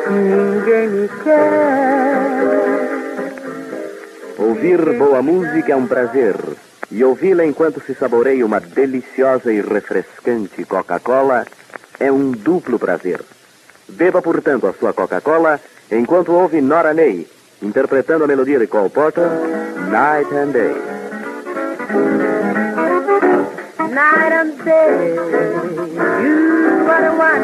Ninguém 0.09 0.89
me 0.89 1.09
quer. 1.23 2.27
Ouvir 4.37 4.97
boa 4.97 5.21
música 5.21 5.73
é 5.73 5.75
um 5.75 5.87
prazer. 5.87 6.35
E 6.89 7.03
ouvi-la 7.03 7.45
enquanto 7.45 7.81
se 7.81 7.93
saboreia 7.93 8.45
uma 8.45 8.61
deliciosa 8.61 9.51
e 9.51 9.59
refrescante 9.59 10.63
Coca-Cola 10.63 11.45
é 11.99 12.09
um 12.09 12.31
duplo 12.31 12.79
prazer. 12.79 13.21
Beba, 13.89 14.21
portanto, 14.21 14.67
a 14.67 14.73
sua 14.73 14.93
Coca-Cola 14.93 15.59
enquanto 15.91 16.31
ouve 16.31 16.61
Nora 16.61 16.93
Ney, 16.93 17.27
interpretando 17.61 18.23
a 18.23 18.27
melodia 18.27 18.59
de 18.59 18.67
Cole 18.67 18.89
Porter, 18.89 19.27
Night 19.89 20.33
and 20.33 20.51
Day. 20.51 22.46
Night 23.97 24.31
and 24.31 24.53
day, 24.63 25.15
you 26.21 26.37
are 26.93 27.01
the 27.01 27.13
one. 27.17 27.43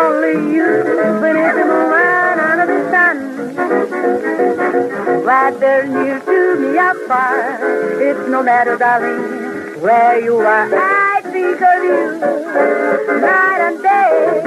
Only 0.00 0.34
you 0.54 0.68
beneath 1.20 1.54
the 1.58 1.64
moonlight 1.68 2.38
under 2.38 2.66
the 2.72 2.80
sun. 2.90 3.16
Whether 5.26 5.76
near 5.86 6.18
to 6.20 6.38
me 6.60 6.78
or 6.78 6.94
far, 7.06 8.00
it's 8.00 8.26
no 8.30 8.42
matter, 8.42 8.78
darling, 8.78 9.82
where 9.82 10.18
you 10.24 10.38
are. 10.38 10.66
I 10.72 11.20
think 11.24 11.60
of 11.60 11.84
you 11.84 12.18
night 13.20 13.60
and 13.68 13.82
day, 13.82 14.40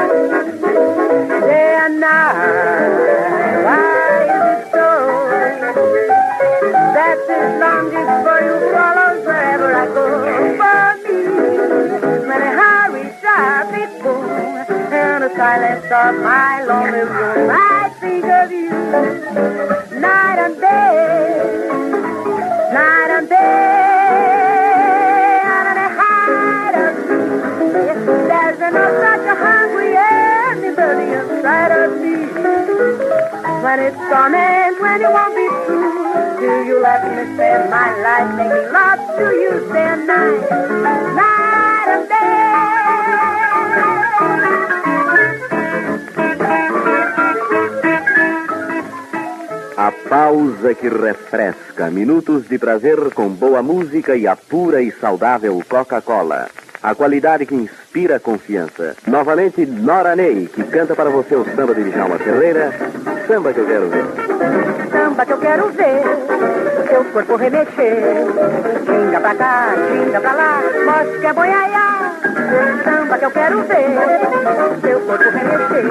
day 1.42 1.78
and 1.86 2.00
night. 2.00 3.64
Why 3.66 4.24
is 4.34 4.66
it 4.66 4.72
so 4.74 6.15
that 7.16 7.28
this 7.28 7.52
longing 7.62 8.12
for 8.24 8.40
you 8.44 8.56
follows 8.74 9.26
wherever 9.26 9.74
I 9.74 9.86
go? 9.88 10.06
For 10.60 10.86
me, 11.04 11.18
when 12.28 12.42
I 12.42 12.52
hurry 12.60 13.06
traffic 13.22 13.90
boom 14.02 14.30
and 14.94 15.24
the 15.24 15.30
silence 15.36 15.86
of 15.86 16.24
my 16.24 16.64
lonely 16.64 17.00
room, 17.00 17.50
I 17.52 17.90
think 18.00 18.26
of 18.26 18.52
you 18.52 18.70
night 20.00 20.40
and 20.40 20.60
day, 20.60 21.40
night 22.74 23.10
and 23.18 23.30
day. 23.30 23.62
There's 28.28 28.60
enough 28.60 28.96
such 29.02 29.26
a 29.26 29.36
hungry 29.36 29.96
anybody 29.98 31.12
inside 31.12 31.72
of 31.72 31.98
me. 32.02 32.16
When 33.64 33.80
it's 33.80 33.98
coming, 33.98 34.76
when 34.82 35.02
you 35.02 35.12
won't 35.12 35.36
be 35.36 35.48
true, 35.66 36.25
do 36.40 36.64
you 36.66 36.82
let 36.82 37.02
me 37.04 37.34
spend 37.34 37.70
my 37.70 37.90
life? 38.04 38.36
Making 38.36 38.72
love 38.72 39.00
to 39.18 39.26
you 39.42 39.54
day 39.72 39.88
and 39.88 40.08
night, 40.08 40.42
night 41.16 41.88
and 41.96 42.06
A 49.78 49.92
pausa 50.10 50.74
que 50.74 50.90
refresca, 50.90 51.92
minutos 51.92 52.48
de 52.48 52.58
prazer 52.58 53.14
com 53.14 53.30
boa 53.30 53.62
música 53.62 54.16
e 54.16 54.26
a 54.28 54.36
pura 54.36 54.82
e 54.82 54.92
saudável 54.92 55.62
Coca-Cola. 55.70 56.50
A 56.86 56.94
qualidade 56.94 57.48
que 57.48 57.56
inspira 57.56 58.20
confiança. 58.20 58.96
Novamente, 59.08 59.66
Nora 59.66 60.16
Ney, 60.16 60.48
que 60.54 60.64
canta 60.66 60.94
para 60.94 61.10
você 61.10 61.34
o 61.34 61.44
samba 61.56 61.74
de 61.74 61.84
Djalma 61.90 62.20
Ferreira, 62.20 62.72
samba 63.28 63.52
que 63.52 63.60
eu 63.60 63.66
quero 63.66 63.90
ver. 63.90 64.06
Samba 64.92 65.26
que 65.26 65.34
eu 65.34 65.38
quero 65.40 65.70
ver, 65.70 66.04
seu 66.88 67.04
corpo 67.06 67.38
remexer. 67.38 68.04
Xinga 68.86 69.20
pra 69.20 69.34
cá, 69.34 69.74
xinga 69.90 70.22
pra 70.22 70.34
lá, 70.34 70.62
mostra 70.86 71.20
que 71.20 71.26
é 71.26 71.34
boiaiá. 71.34 72.12
Samba 72.84 73.18
que 73.18 73.26
eu 73.26 73.32
quero 73.32 73.64
ver, 73.64 74.82
seu 74.86 75.00
corpo 75.00 75.24
remexer. 75.24 75.86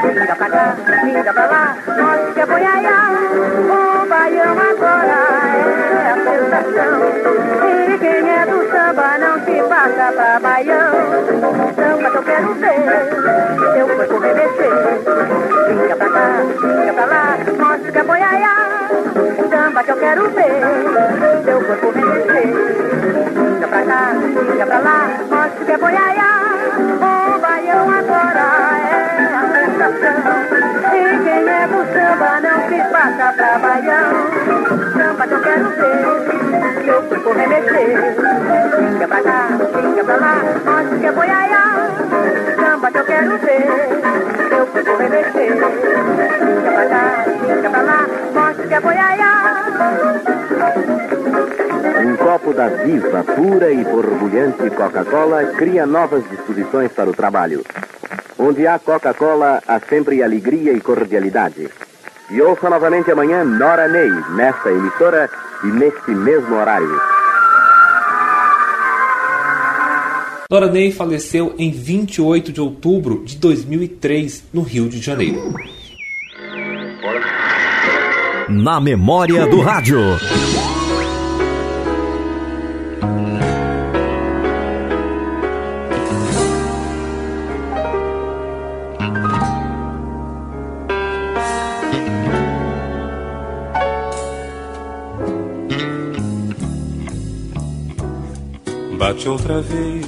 Xinga 0.00 0.36
pra 0.36 0.48
cá, 0.48 0.76
xinga 1.02 1.32
pra 1.34 1.46
lá, 1.46 1.76
mostra 1.86 2.32
que 2.32 2.40
é 2.40 2.46
boiaiá. 2.46 3.17
Que 19.88 19.92
eu 19.92 19.96
quero 19.96 20.28
ver, 20.32 20.60
seu 21.44 21.64
corpo 21.64 21.90
remexer. 21.92 22.52
Xinga 23.32 23.68
pra 23.68 23.82
cá, 23.84 24.12
xinga 24.20 24.66
pra 24.66 24.78
lá, 24.80 25.08
mostra 25.30 25.64
que 25.64 25.72
é 25.72 25.78
boiaiá. 25.78 26.30
O 26.76 27.38
baião 27.38 27.90
agora 27.90 28.46
é 28.84 28.92
a 29.32 29.42
sensação. 29.48 30.18
E 30.92 31.18
quem 31.24 31.48
é 31.48 31.66
do 31.68 31.80
samba 31.94 32.30
não 32.42 32.58
se 32.68 32.78
passa 32.92 33.32
pra 33.32 33.58
baião. 33.58 34.10
Samba 34.92 35.26
que 35.26 35.32
eu 35.32 35.40
quero 35.40 35.70
ver, 35.70 36.84
seu 36.84 37.02
corpo 37.04 37.32
remexer. 37.32 38.14
Xinga 38.76 39.08
pra 39.08 39.22
cá, 39.22 39.48
xinga 39.80 40.04
pra 40.04 40.16
lá, 40.16 40.34
mostra 40.66 40.98
que 40.98 41.06
é 41.06 41.12
boiaiá. 41.12 41.64
Samba 42.60 42.90
que 42.90 42.98
eu 42.98 43.04
quero 43.06 43.38
ver, 43.38 43.97
copo 52.48 52.54
da 52.54 52.68
viva, 52.68 53.24
pura 53.24 53.70
e 53.70 53.84
borbulhante 53.84 54.70
Coca-Cola 54.70 55.44
cria 55.56 55.86
novas 55.86 56.24
disposições 56.30 56.90
para 56.92 57.10
o 57.10 57.12
trabalho. 57.12 57.64
Onde 58.38 58.66
há 58.66 58.78
Coca-Cola, 58.78 59.62
há 59.66 59.80
sempre 59.80 60.22
alegria 60.22 60.72
e 60.72 60.80
cordialidade. 60.80 61.68
E 62.30 62.40
ouça 62.40 62.70
novamente 62.70 63.10
amanhã 63.10 63.44
Nora 63.44 63.88
Ney, 63.88 64.10
nesta 64.34 64.70
emissora 64.70 65.28
e 65.64 65.66
neste 65.66 66.10
mesmo 66.10 66.54
horário. 66.56 67.00
Nora 70.50 70.70
Ney 70.70 70.92
faleceu 70.92 71.54
em 71.58 71.70
28 71.70 72.52
de 72.52 72.60
outubro 72.60 73.22
de 73.24 73.36
2003, 73.36 74.44
no 74.52 74.62
Rio 74.62 74.88
de 74.88 74.98
Janeiro. 75.00 75.54
Na 78.48 78.80
memória 78.80 79.46
do 79.46 79.60
rádio. 79.60 79.98
Outra 99.28 99.60
vez. 99.60 100.06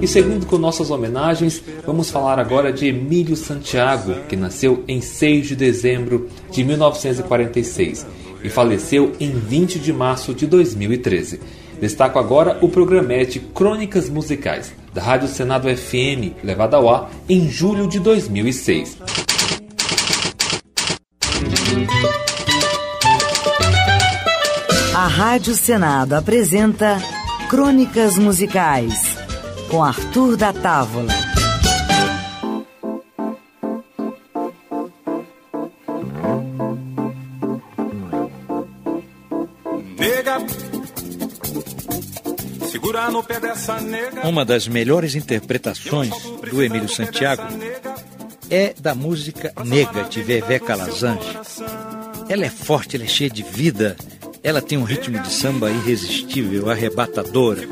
E 0.00 0.06
seguindo 0.06 0.46
com 0.46 0.56
nossas 0.56 0.90
homenagens, 0.90 1.62
vamos 1.84 2.10
falar 2.10 2.38
agora 2.38 2.72
de 2.72 2.86
Emílio 2.86 3.34
Santiago, 3.34 4.14
que 4.28 4.36
nasceu 4.36 4.84
em 4.86 5.00
6 5.00 5.48
de 5.48 5.56
dezembro 5.56 6.28
de 6.50 6.62
1946 6.62 8.06
e 8.44 8.48
faleceu 8.48 9.12
em 9.18 9.30
20 9.30 9.80
de 9.80 9.92
março 9.92 10.32
de 10.32 10.46
2013. 10.46 11.40
Destaco 11.80 12.18
agora 12.18 12.58
o 12.60 12.68
programete 12.68 13.40
Crônicas 13.40 14.08
Musicais, 14.08 14.72
da 14.94 15.02
Rádio 15.02 15.28
Senado 15.28 15.68
FM, 15.68 16.44
levado 16.44 16.74
ao 16.74 16.88
ar 16.88 17.10
em 17.28 17.50
julho 17.50 17.88
de 17.88 17.98
2006. 17.98 18.98
A 24.94 25.08
Rádio 25.08 25.54
Senado 25.54 26.14
apresenta 26.14 26.98
Crônicas 27.48 28.18
Musicais, 28.18 29.16
com 29.70 29.84
Arthur 29.84 30.36
da 30.36 30.52
Távola. 30.52 31.12
Nega, 39.96 40.38
segura 42.68 43.10
no 43.12 43.22
pé 43.22 43.38
dessa 43.38 43.80
nega. 43.80 44.26
Uma 44.26 44.44
das 44.44 44.66
melhores 44.66 45.14
interpretações 45.14 46.10
do 46.50 46.60
Emílio 46.60 46.88
Santiago 46.88 47.44
é 48.50 48.74
da 48.76 48.92
música 48.92 49.52
Nega 49.64 50.02
de 50.02 50.20
Vevé 50.20 50.58
Calazans. 50.58 51.24
Ela 52.28 52.46
é 52.46 52.50
forte, 52.50 52.96
ela 52.96 53.04
é 53.04 53.08
cheia 53.08 53.30
de 53.30 53.44
vida, 53.44 53.96
Ela 54.46 54.62
tem 54.62 54.78
um 54.78 54.84
ritmo 54.84 55.18
de 55.18 55.32
samba 55.32 55.72
irresistível, 55.72 56.70
arrebatadora. 56.70 57.66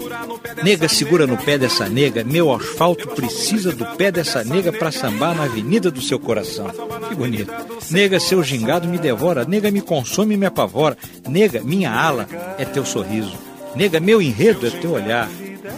Nega 0.64 0.88
segura 0.88 1.24
no 1.24 1.36
pé 1.36 1.56
dessa 1.56 1.88
nega, 1.88 2.24
meu 2.24 2.52
asfalto 2.52 3.06
precisa 3.10 3.70
do 3.70 3.86
pé 3.94 4.10
dessa 4.10 4.42
nega 4.42 4.72
para 4.72 4.90
sambar 4.90 5.36
na 5.36 5.44
avenida 5.44 5.88
do 5.88 6.02
seu 6.02 6.18
coração. 6.18 6.66
Que 7.08 7.14
bonito. 7.14 7.54
Nega, 7.92 8.18
seu 8.18 8.42
gingado 8.42 8.88
me 8.88 8.98
devora, 8.98 9.44
nega 9.44 9.70
me 9.70 9.80
consome 9.80 10.34
e 10.34 10.36
me 10.36 10.46
apavora. 10.46 10.98
Nega, 11.28 11.60
minha 11.62 11.92
ala 11.92 12.26
é 12.58 12.64
teu 12.64 12.84
sorriso. 12.84 13.38
Nega, 13.76 14.00
meu 14.00 14.20
enredo 14.20 14.66
é 14.66 14.70
teu 14.70 14.94
olhar. 14.94 15.30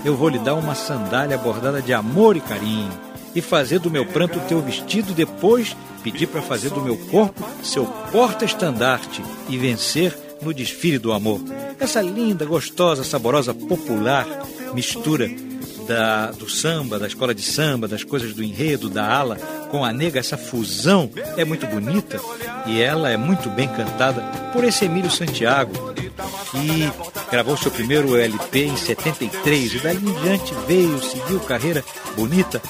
Eu 0.03 0.17
vou 0.17 0.31
lhe 0.31 0.39
dar 0.39 0.55
uma 0.55 0.75
sandália 0.75 1.37
bordada 1.37 1.83
de 1.83 1.93
amor 1.93 2.39
e 2.39 2.41
carinho 2.41 2.91
e 3.35 3.43
fazer 3.43 3.81
do 3.81 3.91
meu 3.91 4.07
pranto 4.07 4.41
teu 4.49 4.63
vestido, 4.63 5.13
depois 5.13 5.77
pedir 6.03 6.27
para 6.27 6.41
fazer 6.41 6.71
do 6.71 6.81
meu 6.81 6.97
corpo 6.97 7.47
seu 7.63 7.85
porta-estandarte 7.85 9.23
e 9.51 9.59
vencer 9.59 10.26
no 10.47 10.55
desfile 10.55 10.99
do 10.99 11.13
amor. 11.13 11.41
Essa 11.79 12.01
linda, 12.01 12.45
gostosa, 12.45 13.05
saborosa, 13.05 13.53
popular 13.53 14.27
mistura 14.73 15.29
da, 15.87 16.31
do 16.33 16.49
samba, 16.49 16.99
da 16.99 17.07
escola 17.07 17.35
de 17.35 17.43
samba, 17.43 17.89
das 17.89 18.05
coisas 18.05 18.33
do 18.33 18.43
enredo, 18.43 18.89
da 18.89 19.07
ala, 19.07 19.37
com 19.71 19.85
a 19.85 19.93
nega, 19.93 20.19
essa 20.19 20.37
fusão 20.37 21.11
é 21.37 21.45
muito 21.45 21.67
bonita 21.67 22.21
e 22.67 22.83
ela 22.83 23.11
é 23.11 23.17
muito 23.17 23.49
bem 23.49 23.69
cantada 23.69 24.23
por 24.53 24.65
esse 24.65 24.85
Emílio 24.85 25.11
Santiago, 25.11 25.73
que 26.51 26.91
gravou 27.31 27.57
seu 27.57 27.71
primeiro 27.71 28.17
LP 28.17 28.65
em 28.67 28.77
73 28.77 29.75
e 29.75 29.79
daí 29.79 29.97
em 29.97 30.23
diante 30.23 30.55
veio, 30.67 31.03
seguiu 31.03 31.41
carreira 31.41 31.85
bonita. 32.17 32.61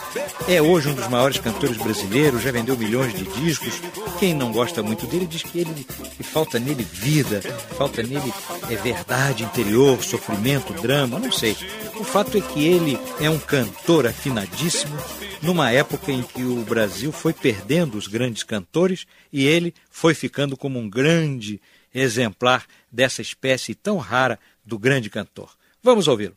É 0.48 0.60
hoje 0.60 0.88
um 0.88 0.94
dos 0.94 1.08
maiores 1.08 1.38
cantores 1.38 1.76
brasileiros, 1.76 2.42
já 2.42 2.50
vendeu 2.50 2.76
milhões 2.76 3.14
de 3.14 3.24
discos. 3.24 3.80
Quem 4.18 4.34
não 4.34 4.52
gosta 4.52 4.82
muito 4.82 5.06
dele 5.06 5.26
diz 5.26 5.42
que 5.42 5.60
ele 5.60 5.86
que 6.16 6.22
falta 6.22 6.58
nele 6.58 6.86
vida, 6.90 7.40
falta 7.76 8.02
nele 8.02 8.32
é 8.70 8.76
verdade 8.76 9.44
interior, 9.44 10.02
sofrimento, 10.02 10.72
drama, 10.74 11.18
não 11.18 11.32
sei. 11.32 11.56
O 11.98 12.04
fato 12.04 12.36
é 12.36 12.40
que 12.40 12.66
ele 12.66 12.98
é 13.20 13.30
um 13.30 13.38
cantor 13.38 14.06
afinadíssimo 14.06 14.96
numa 15.42 15.70
época 15.70 16.12
em 16.12 16.22
que 16.22 16.42
o 16.42 16.62
Brasil 16.64 17.12
foi 17.12 17.32
perdendo 17.32 17.96
os 17.96 18.06
grandes 18.06 18.42
cantores 18.42 19.06
e 19.32 19.46
ele 19.46 19.74
foi 19.90 20.14
ficando 20.14 20.56
como 20.56 20.78
um 20.78 20.88
grande 20.88 21.60
exemplar 21.94 22.66
dessa 22.90 23.22
espécie 23.22 23.74
tão 23.74 23.98
rara 23.98 24.38
do 24.64 24.78
grande 24.78 25.08
cantor. 25.08 25.50
Vamos 25.82 26.08
ouvi-lo. 26.08 26.34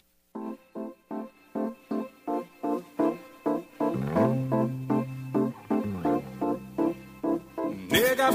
Nega, 7.89 8.29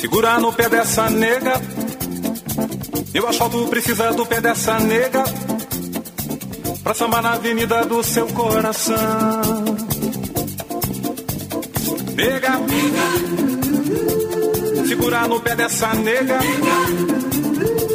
segura 0.00 0.38
no 0.38 0.52
pé 0.52 0.68
dessa 0.68 1.10
nega. 1.10 1.54
Eu 3.12 3.26
asfalto 3.26 3.66
precisa 3.68 4.12
do 4.12 4.26
pé 4.26 4.40
dessa 4.40 4.78
nega 4.78 5.24
pra 6.86 6.94
sambar 6.94 7.20
na 7.20 7.32
avenida 7.32 7.84
do 7.84 8.00
seu 8.04 8.28
coração. 8.28 8.94
Nega, 12.14 12.52
segurar 14.86 15.28
no 15.28 15.40
pé 15.40 15.56
dessa 15.56 15.92
nega. 15.94 16.38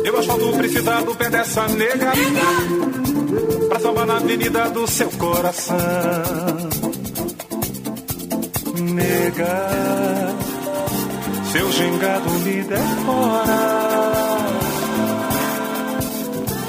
Eu 0.04 0.20
asfalto 0.20 0.58
precisa 0.58 1.02
do 1.04 1.16
pé 1.16 1.30
dessa 1.30 1.70
nega 1.70 2.12
pra 3.70 3.80
sambar 3.80 4.06
na 4.08 4.18
avenida 4.18 4.70
do 4.72 4.86
seu 4.86 5.10
coração. 5.12 5.78
Nega, 8.78 9.70
seu 11.54 11.72
gingado 11.72 12.30
me 12.30 12.62
decora. 12.64 13.62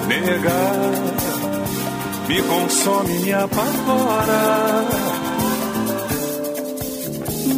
Nega 0.06 1.21
me 2.28 2.42
consome, 2.42 3.18
me 3.18 3.32
apavora. 3.32 4.42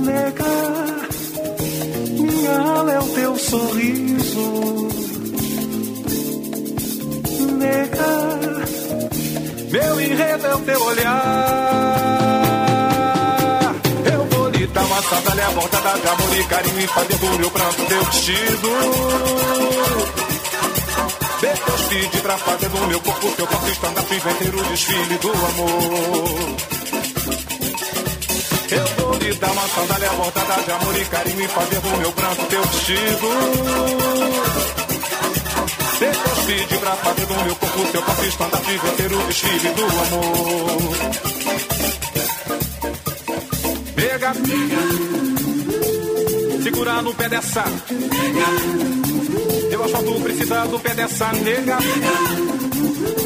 Nega, 0.07 0.55
minha 2.19 2.59
ala 2.59 2.93
é 2.93 2.99
o 2.99 3.09
teu 3.09 3.39
sorriso. 3.39 4.89
Nega, 7.59 8.13
meu 9.71 10.01
enredo 10.01 10.47
é 10.47 10.55
o 10.55 10.61
teu 10.61 10.83
olhar. 10.83 12.05
Eu 14.13 14.25
vou 14.27 14.49
lhe 14.51 14.67
dar 14.67 14.85
uma 14.85 15.03
sandália 15.03 15.51
bordada 15.51 15.99
de 16.01 16.09
amor 16.09 16.37
e 16.39 16.45
carinho 16.45 16.81
e 16.81 16.87
fazer 16.87 17.19
do 17.19 17.39
meu 17.39 17.51
pranto 17.51 17.87
teu 17.87 18.05
vestido. 18.05 18.69
Pedi 21.95 22.19
pra 22.23 22.37
fazer 22.37 22.69
do 22.71 22.87
meu 22.89 23.01
corpo 23.03 23.31
teu 23.37 23.47
corpo 23.47 23.69
estandarte 23.69 24.19
vencer 24.19 24.53
o 24.53 24.65
desfile 24.65 25.19
do 25.19 25.31
amor. 25.31 26.57
Eu 28.73 28.87
vou 28.97 29.15
lhe 29.19 29.33
dar 29.35 29.53
uma 29.53 29.69
sandália 29.69 30.11
bordada 30.11 30.63
de 30.65 30.73
amor 30.73 31.01
e 31.01 31.05
carinho 31.05 31.41
e 31.41 31.47
fazer 31.47 31.81
do 31.81 31.97
meu 31.97 32.13
pranto 32.13 32.47
teu 32.47 32.65
vestido. 32.65 33.29
Depois 36.01 36.39
pedi 36.47 36.79
pra 36.79 36.97
fazer 36.97 37.27
do 37.27 37.45
meu 37.45 37.55
corpo 37.55 37.93
teu 37.93 38.03
corpo 38.03 38.25
estandarte 38.25 38.77
vencer 38.77 39.13
o 39.13 39.23
desfile 39.29 39.69
do 39.69 39.85
amor. 39.85 40.97
Pega, 43.95 44.33
segura 46.61 47.03
no 47.03 47.15
pé 47.15 47.29
dessa. 47.29 47.65
Eu 49.75 49.83
asfalto 49.83 50.21
precisa 50.21 50.67
do 50.69 50.79
pé 50.79 50.95
dessa 50.95 51.33
nega. 51.33 51.79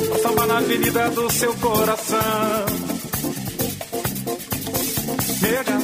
Pra 0.08 0.18
sambar 0.22 0.46
na 0.46 0.56
avenida 0.56 1.10
do 1.10 1.30
seu 1.30 1.52
coração. 1.56 2.18
Nega, 5.42 5.78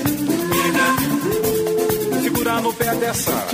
segura 2.22 2.61
no 2.62 2.72
pé 2.72 2.94
dessa. 2.94 3.46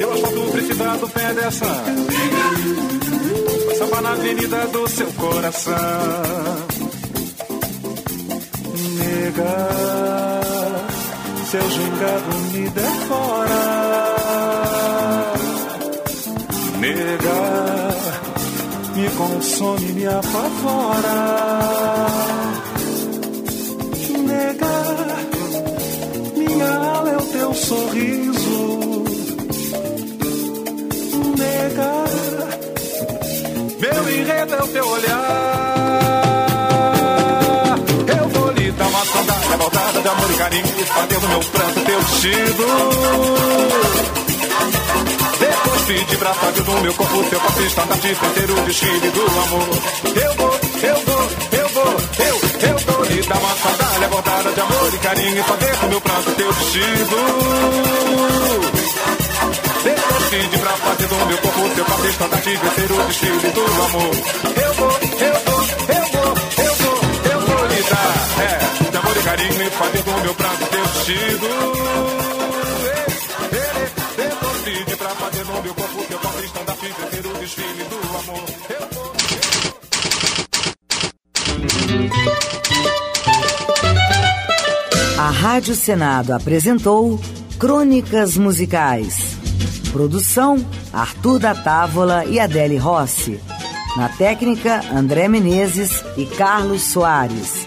Eu 0.00 0.12
asfalto 0.14 0.52
precisa 0.52 0.96
do 0.96 1.08
pé 1.10 1.34
dessa. 1.34 1.84
Pra 3.66 3.76
sambar 3.76 4.00
na 4.00 4.12
avenida 4.12 4.66
do 4.68 4.88
seu 4.88 5.12
coração. 5.12 5.74
Nega, 8.98 9.54
seu 11.50 11.70
gingado 11.70 12.38
me 12.52 12.70
decora 12.70 13.45
me 19.06 19.10
consome, 19.16 19.92
me 19.92 20.06
apavora. 20.06 21.16
Nega, 24.26 24.74
minha 26.36 26.66
ala 26.66 27.10
é 27.10 27.16
o 27.16 27.22
teu 27.22 27.54
sorriso. 27.54 29.04
Nega, 31.38 32.04
meu 33.80 34.10
enredo 34.18 34.54
é 34.54 34.62
o 34.62 34.68
teu 34.68 34.86
olhar. 34.88 35.26
Eu 38.18 38.28
vou 38.28 38.50
lhe 38.52 38.70
dar 38.72 38.86
uma 38.88 39.04
saudade 39.04 39.56
voltada 39.58 40.02
de 40.02 40.08
amor 40.08 40.30
e 40.30 40.34
carinho, 40.34 40.66
escondendo 40.80 41.28
meu 41.28 41.40
pranto, 41.40 41.80
teu 41.84 42.00
vestido. 42.00 42.66
Depois 45.86 46.04
pedi 46.04 46.16
pra 46.16 46.34
fazer 46.34 46.62
do 46.62 46.72
meu 46.80 46.94
corpo 46.94 47.22
teu 47.30 47.40
corpo 47.40 47.62
estandarte 47.62 48.16
ter 48.34 48.50
o 48.50 48.64
desfile 48.64 49.10
do 49.10 49.20
amor. 49.20 49.68
Eu 50.16 50.34
vou, 50.34 50.60
eu 50.82 50.96
vou, 51.06 51.28
eu 51.52 51.68
vou, 51.68 51.92
eu, 52.26 52.68
eu 52.68 52.78
vou 52.78 53.04
lhe 53.04 53.22
dar 53.22 53.38
uma 53.38 53.56
sandália 53.56 54.08
bordada 54.08 54.52
de 54.52 54.60
amor 54.60 54.94
e 54.94 54.98
carinho 54.98 55.38
e 55.38 55.42
fazer 55.44 55.76
do 55.76 55.88
meu 55.88 56.00
pranto 56.00 56.30
teu 56.32 56.52
vestido. 56.52 57.16
Depois 59.84 60.28
pedi 60.30 60.58
pra 60.58 60.70
fazer 60.70 61.06
do 61.06 61.26
meu 61.26 61.38
corpo 61.38 61.74
teu 61.76 61.84
corpo 61.84 62.06
estandarte 62.06 62.58
ter 62.74 62.92
o 62.92 63.06
desfile 63.06 63.50
do 63.52 63.60
amor. 63.84 64.16
Eu 64.56 64.74
vou, 64.74 64.90
eu 64.90 65.34
vou, 65.46 65.62
eu 65.94 66.04
vou, 66.10 66.34
eu 66.64 66.74
vou, 66.74 66.98
eu 67.30 67.40
vou 67.40 67.66
lhe 67.68 67.82
dar, 67.82 68.14
é, 68.42 68.90
de 68.90 68.96
amor 68.96 69.16
e 69.16 69.22
carinho 69.22 69.62
e 69.62 69.70
fazer 69.70 70.02
do 70.02 70.20
meu 70.22 70.34
pranto 70.34 70.66
teu 70.66 70.84
vestido. 70.84 72.06
A 75.06 75.75
Rádio 85.56 85.74
Senado 85.74 86.34
apresentou 86.34 87.18
Crônicas 87.58 88.36
Musicais. 88.36 89.38
Produção 89.90 90.58
Arthur 90.92 91.38
da 91.38 91.54
Távola 91.54 92.26
e 92.26 92.38
Adele 92.38 92.76
Rossi. 92.76 93.40
Na 93.96 94.06
técnica, 94.10 94.82
André 94.94 95.28
Menezes 95.28 96.04
e 96.18 96.26
Carlos 96.26 96.82
Soares. 96.82 97.66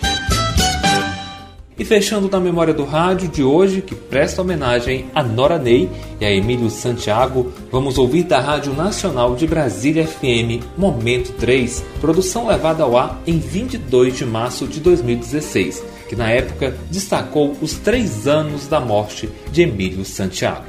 E 1.80 1.84
fechando 1.84 2.30
na 2.30 2.40
memória 2.40 2.76
do 2.76 2.86
rádio 2.86 3.28
de 3.28 3.42
hoje, 3.42 3.82
que 3.82 3.96
presta 3.96 4.44
homenagem 4.44 5.10
a 5.16 5.24
Nora 5.24 5.58
Ney 5.58 5.90
e 6.22 6.26
a 6.26 6.32
Emílio 6.32 6.70
Santiago, 6.70 7.52
vamos 7.72 7.98
ouvir 7.98 8.24
da 8.24 8.40
Rádio 8.40 8.72
Nacional 8.74 9.36
de 9.36 9.48
Brasília 9.48 10.06
FM 10.06 10.62
Momento 10.78 11.32
3, 11.40 11.84
produção 12.00 12.50
levada 12.50 12.84
ao 12.84 12.96
ar 12.96 13.20
em 13.26 13.40
22 13.40 14.16
de 14.16 14.26
março 14.26 14.68
de 14.68 14.80
2016, 14.80 15.82
que 16.10 16.16
na 16.16 16.32
época 16.32 16.76
destacou 16.90 17.56
os 17.62 17.74
três 17.76 18.28
anos 18.28 18.68
da 18.68 18.80
morte 18.80 19.30
de 19.52 19.62
Emílio 19.62 20.04
Santiago. 20.04 20.66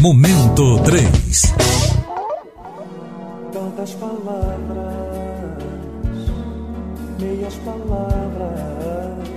Momento 0.00 0.82
3 0.82 1.54
Tantas 3.52 3.92
palavras, 3.92 5.58
meias 7.20 7.54
palavras. 7.64 9.28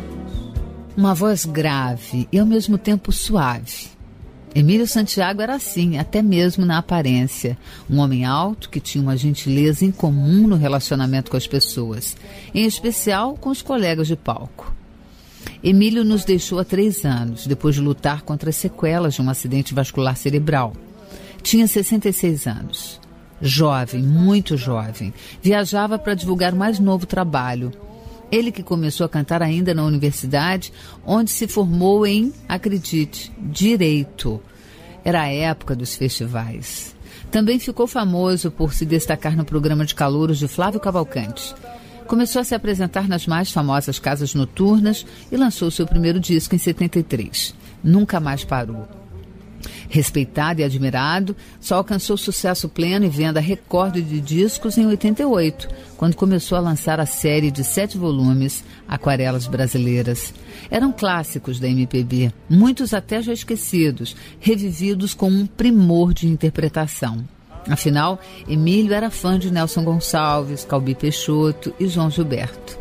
Uma 0.98 1.14
voz 1.14 1.46
grave 1.46 2.28
e 2.32 2.40
ao 2.40 2.46
mesmo 2.48 2.80
tempo 2.80 3.12
suave. 3.12 3.95
Emílio 4.56 4.88
Santiago 4.88 5.42
era 5.42 5.56
assim, 5.56 5.98
até 5.98 6.22
mesmo 6.22 6.66
na 6.66 6.78
aparência. 6.78 7.58
Um 7.90 8.00
homem 8.00 8.24
alto 8.24 8.70
que 8.70 8.80
tinha 8.80 9.02
uma 9.04 9.18
gentileza 9.18 9.84
incomum 9.84 10.48
no 10.48 10.56
relacionamento 10.56 11.30
com 11.30 11.36
as 11.36 11.46
pessoas, 11.46 12.16
em 12.54 12.66
especial 12.66 13.36
com 13.36 13.50
os 13.50 13.62
colegas 13.62 14.08
de 14.08 14.16
palco. 14.16 14.74
Emílio 15.62 16.06
nos 16.06 16.24
deixou 16.24 16.58
há 16.58 16.64
três 16.64 17.04
anos, 17.04 17.46
depois 17.46 17.76
de 17.76 17.82
lutar 17.82 18.22
contra 18.22 18.50
as 18.50 18.56
sequelas 18.56 19.16
de 19.16 19.22
um 19.22 19.30
acidente 19.30 19.74
vascular 19.74 20.16
cerebral. 20.16 20.72
Tinha 21.44 21.68
66 21.68 22.48
anos. 22.48 23.02
Jovem, 23.42 24.02
muito 24.02 24.56
jovem. 24.56 25.14
Viajava 25.42 26.00
para 26.00 26.14
divulgar 26.14 26.54
o 26.54 26.58
mais 26.58 26.80
novo 26.80 27.06
trabalho. 27.06 27.74
Ele 28.32 28.52
que 28.52 28.64
começou 28.64 29.06
a 29.06 29.10
cantar 29.10 29.42
ainda 29.42 29.74
na 29.74 29.84
universidade, 29.84 30.74
onde 31.06 31.32
se 31.32 31.48
formou 31.48 32.06
em, 32.06 32.34
acredite, 32.48 33.32
Direito. 33.40 34.42
Era 35.04 35.22
a 35.22 35.32
época 35.32 35.76
dos 35.76 35.96
festivais. 35.96 36.96
Também 37.30 37.60
ficou 37.60 37.86
famoso 37.86 38.50
por 38.50 38.74
se 38.74 38.86
destacar 38.86 39.36
no 39.36 39.46
programa 39.46 39.86
de 39.86 39.94
calouros 39.94 40.40
de 40.40 40.48
Flávio 40.48 40.80
Cavalcante. 40.80 41.54
Começou 42.08 42.42
a 42.42 42.46
se 42.46 42.54
apresentar 42.54 43.08
nas 43.08 43.26
mais 43.26 43.52
famosas 43.52 44.00
casas 44.00 44.34
noturnas 44.34 45.06
e 45.32 45.38
lançou 45.38 45.72
seu 45.72 45.86
primeiro 45.86 46.20
disco 46.20 46.56
em 46.56 46.60
73. 46.60 47.54
Nunca 47.84 48.20
mais 48.20 48.44
parou. 48.44 49.05
Respeitado 49.90 50.62
e 50.62 50.64
admirado, 50.64 51.36
só 51.60 51.76
alcançou 51.76 52.18
sucesso 52.18 52.70
pleno 52.70 53.06
e 53.06 53.10
venda 53.10 53.40
recorde 53.40 54.02
de 54.02 54.20
discos 54.20 54.78
em 54.78 54.86
88, 54.86 55.68
quando 55.98 56.16
começou 56.16 56.58
a 56.58 56.62
lançar 56.62 57.00
a 57.00 57.06
série 57.06 57.52
de 57.52 57.64
sete 57.64 57.98
volumes 57.98 58.64
Aquarelas 58.88 59.48
Brasileiras. 59.48 60.34
Eram 60.70 60.92
clássicos 60.92 61.60
da 61.60 61.68
MPB, 61.68 62.32
muitos 62.50 62.94
até 62.94 63.22
já 63.22 63.34
esquecidos, 63.34 64.16
revividos 64.40 65.14
com 65.14 65.30
um 65.30 65.46
primor 65.46 66.14
de 66.14 66.28
interpretação. 66.28 67.24
Afinal, 67.70 68.20
Emílio 68.48 68.94
era 68.94 69.10
fã 69.10 69.40
de 69.40 69.52
Nelson 69.52 69.84
Gonçalves, 69.84 70.64
Calbi 70.66 70.94
Peixoto 70.94 71.74
e 71.80 71.88
João 71.88 72.12
Gilberto. 72.12 72.78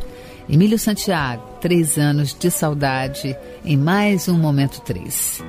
Emílio 0.48 0.78
Santiago, 0.78 1.42
três 1.60 1.96
anos 1.96 2.36
de 2.38 2.50
saudade, 2.50 3.34
em 3.64 3.76
mais 3.78 4.28
um 4.28 4.38
Momento 4.38 4.80
3. 4.82 5.42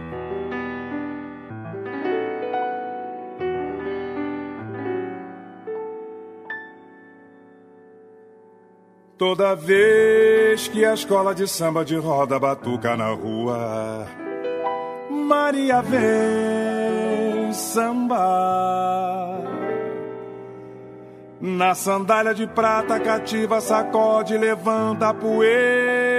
Toda 9.17 9.55
vez 9.55 10.67
que 10.67 10.83
a 10.83 10.93
escola 10.93 11.33
de 11.33 11.47
samba 11.47 11.85
de 11.85 11.95
roda 11.95 12.37
batuca 12.37 12.97
na 12.97 13.11
rua, 13.13 14.05
Maria 15.09 15.81
vem 15.81 17.53
samba. 17.53 19.39
Na 21.39 21.73
sandália 21.75 22.33
de 22.33 22.45
prata 22.45 22.99
cativa, 22.99 23.61
sacode, 23.61 24.37
levanta 24.37 25.09
a 25.09 25.13
poeira. 25.13 26.14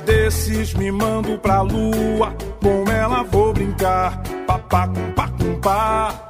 Desses 0.00 0.74
me 0.74 0.90
mando 0.90 1.38
pra 1.38 1.62
lua, 1.62 2.34
com 2.62 2.90
ela 2.90 3.22
vou 3.24 3.52
brincar, 3.52 4.22
papá 4.46 4.88
com 4.88 5.12
pá 5.12 5.28
com 5.28 5.60
pá. 5.60 6.28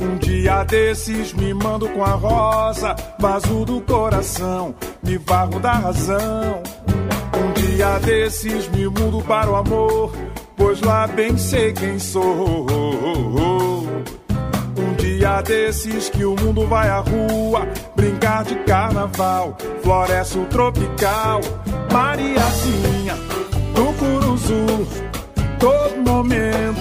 Um 0.00 0.16
dia 0.18 0.64
desses 0.64 1.32
me 1.32 1.52
mando 1.54 1.88
com 1.88 2.04
a 2.04 2.10
rosa, 2.10 2.94
vaso 3.18 3.64
do 3.64 3.80
coração, 3.80 4.74
me 5.02 5.16
varro 5.18 5.58
da 5.58 5.72
razão. 5.72 6.62
Um 7.34 7.52
dia 7.52 7.98
desses 8.00 8.68
me 8.68 8.86
mudo 8.86 9.22
para 9.22 9.50
o 9.50 9.56
amor, 9.56 10.12
pois 10.56 10.80
lá 10.82 11.06
bem 11.06 11.36
sei 11.36 11.72
quem 11.72 11.98
sou. 11.98 13.55
Dia 15.26 15.42
desses 15.42 16.08
que 16.08 16.24
o 16.24 16.36
mundo 16.36 16.68
vai 16.68 16.88
à 16.88 17.00
rua, 17.00 17.66
brincar 17.96 18.44
de 18.44 18.54
carnaval, 18.60 19.56
floresce 19.82 20.38
o 20.38 20.44
tropical, 20.44 21.40
Mariazinha 21.92 23.16
do 23.74 23.92
Curuzu. 23.98 24.86
Todo 25.58 25.96
momento 25.96 26.80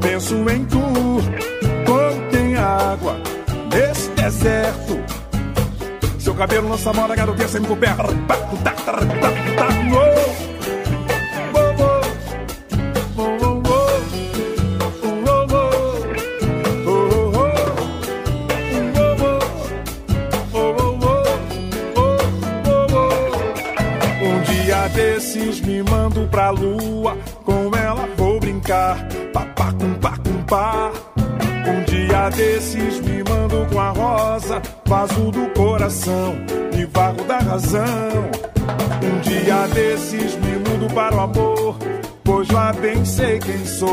penso 0.00 0.34
em 0.48 0.64
tu. 0.64 0.80
Quando 1.84 2.30
tem 2.30 2.56
água 2.56 3.18
nesse 3.70 4.08
deserto. 4.12 4.98
Seu 6.18 6.34
cabelo 6.34 6.70
lança 6.70 6.90
moda, 6.90 7.14
garotinha 7.14 7.48
sempre 7.48 7.68
coberta. 7.68 8.04
Pra 26.34 26.50
lua, 26.50 27.16
com 27.44 27.70
ela 27.76 28.08
vou 28.16 28.40
brincar. 28.40 29.06
Papá 29.32 29.72
com 29.72 29.94
pá 29.94 30.18
com 30.18 30.42
pá. 30.42 30.90
Um 31.66 31.84
dia 31.84 32.28
desses 32.30 33.00
me 33.00 33.22
mando 33.22 33.64
com 33.72 33.80
a 33.80 33.90
rosa, 33.90 34.60
vaso 34.84 35.30
do 35.30 35.48
coração 35.50 36.34
e 36.76 36.84
vago 36.86 37.22
da 37.24 37.38
razão. 37.38 38.30
Um 39.02 39.20
dia 39.20 39.68
desses 39.68 40.34
me 40.36 40.58
mudo 40.58 40.92
para 40.92 41.14
o 41.14 41.20
amor, 41.20 41.76
pois 42.24 42.48
lá 42.50 42.72
bem 42.72 43.04
sei 43.04 43.38
quem 43.38 43.64
sou. 43.64 43.88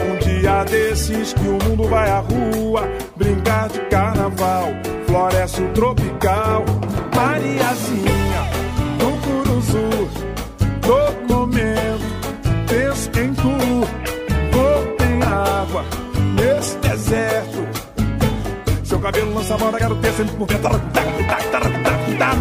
Um 0.00 0.18
dia 0.24 0.64
desses 0.64 1.34
que 1.34 1.48
o 1.48 1.58
mundo 1.64 1.84
vai 1.84 2.08
à 2.08 2.20
rua, 2.20 2.88
brincar 3.14 3.68
de 3.68 3.80
carnaval, 3.90 4.68
floresce 5.06 5.62
o 5.62 5.68
tropical, 5.72 6.64
Mariazinha 7.14 8.21
todo 10.82 11.34
momento 11.34 12.04
penso 12.68 13.10
em 13.18 13.34
tu. 13.34 13.50
Vou 14.52 14.96
tem 14.96 15.22
água 15.22 15.84
nesse 16.34 16.76
deserto. 16.78 17.66
Seu 18.84 18.98
cabelo 19.00 19.34
lança 19.34 19.56
moda, 19.56 19.78
quero 19.78 19.96
ter 19.96 20.12
sempre 20.12 20.36
por 20.36 20.46
vento. 20.46 20.62
Tá, 20.62 20.70
tá, 20.70 21.60
tá, 21.60 21.70
tá, 22.18 22.34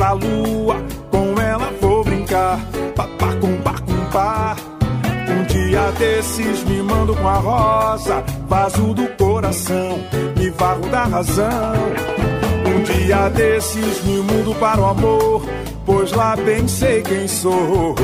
pra 0.00 0.12
lua, 0.12 0.82
com 1.10 1.38
ela 1.38 1.70
vou 1.78 2.02
brincar, 2.02 2.58
papá 2.96 3.34
com 3.38 3.54
pá 3.58 3.74
com 3.80 4.10
pá. 4.10 4.56
Um 5.28 5.44
dia 5.44 5.92
desses 5.98 6.64
me 6.64 6.82
mando 6.82 7.14
com 7.14 7.28
a 7.28 7.34
rosa, 7.34 8.24
vaso 8.48 8.94
do 8.94 9.06
coração, 9.18 9.98
me 10.38 10.48
varro 10.52 10.88
da 10.88 11.04
razão. 11.04 11.74
Um 12.66 12.82
dia 12.82 13.28
desses 13.28 14.02
me 14.02 14.22
mudo 14.22 14.54
para 14.54 14.80
o 14.80 14.86
amor, 14.86 15.42
pois 15.84 16.12
lá 16.12 16.34
bem 16.34 16.66
sei 16.66 17.02
quem 17.02 17.28
sou. 17.28 17.94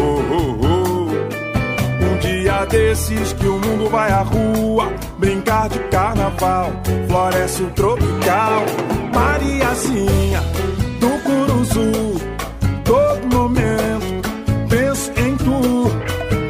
Um 2.02 2.18
dia 2.20 2.66
desses 2.66 3.32
que 3.32 3.46
o 3.46 3.58
mundo 3.58 3.88
vai 3.88 4.12
à 4.12 4.20
rua, 4.20 4.92
brincar 5.18 5.70
de 5.70 5.78
carnaval, 5.88 6.72
floresce 7.08 7.62
o 7.62 7.70
tropical. 7.70 8.66
Mariazinha 9.14 10.42
do 10.96 11.08
Curuzu, 11.22 12.20
todo 12.84 13.36
momento 13.36 14.28
penso 14.68 15.10
em 15.16 15.36
tu. 15.36 15.56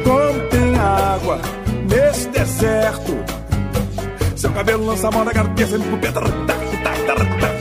Como 0.03 0.49
tem 0.49 0.75
água 0.75 1.39
nesse 1.89 2.29
deserto, 2.29 3.17
seu 4.35 4.51
cabelo 4.51 4.85
lança 4.85 5.07
a 5.07 5.11
mão 5.11 5.25
da 5.25 5.33
garotinha 5.33 5.67
sempre 5.67 5.89
com 5.89 5.97
pedra. 5.97 7.56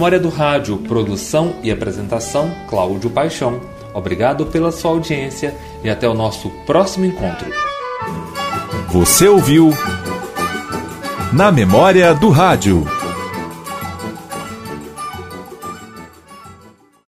Memória 0.00 0.18
do 0.18 0.30
rádio, 0.30 0.78
produção 0.78 1.56
e 1.62 1.70
apresentação, 1.70 2.50
Cláudio 2.70 3.10
Paixão. 3.10 3.60
Obrigado 3.92 4.46
pela 4.46 4.72
sua 4.72 4.92
audiência 4.92 5.54
e 5.84 5.90
até 5.90 6.08
o 6.08 6.14
nosso 6.14 6.48
próximo 6.64 7.04
encontro. 7.04 7.46
Você 8.88 9.28
ouviu 9.28 9.68
Na 11.34 11.52
Memória 11.52 12.14
do 12.14 12.30
Rádio 12.30 12.99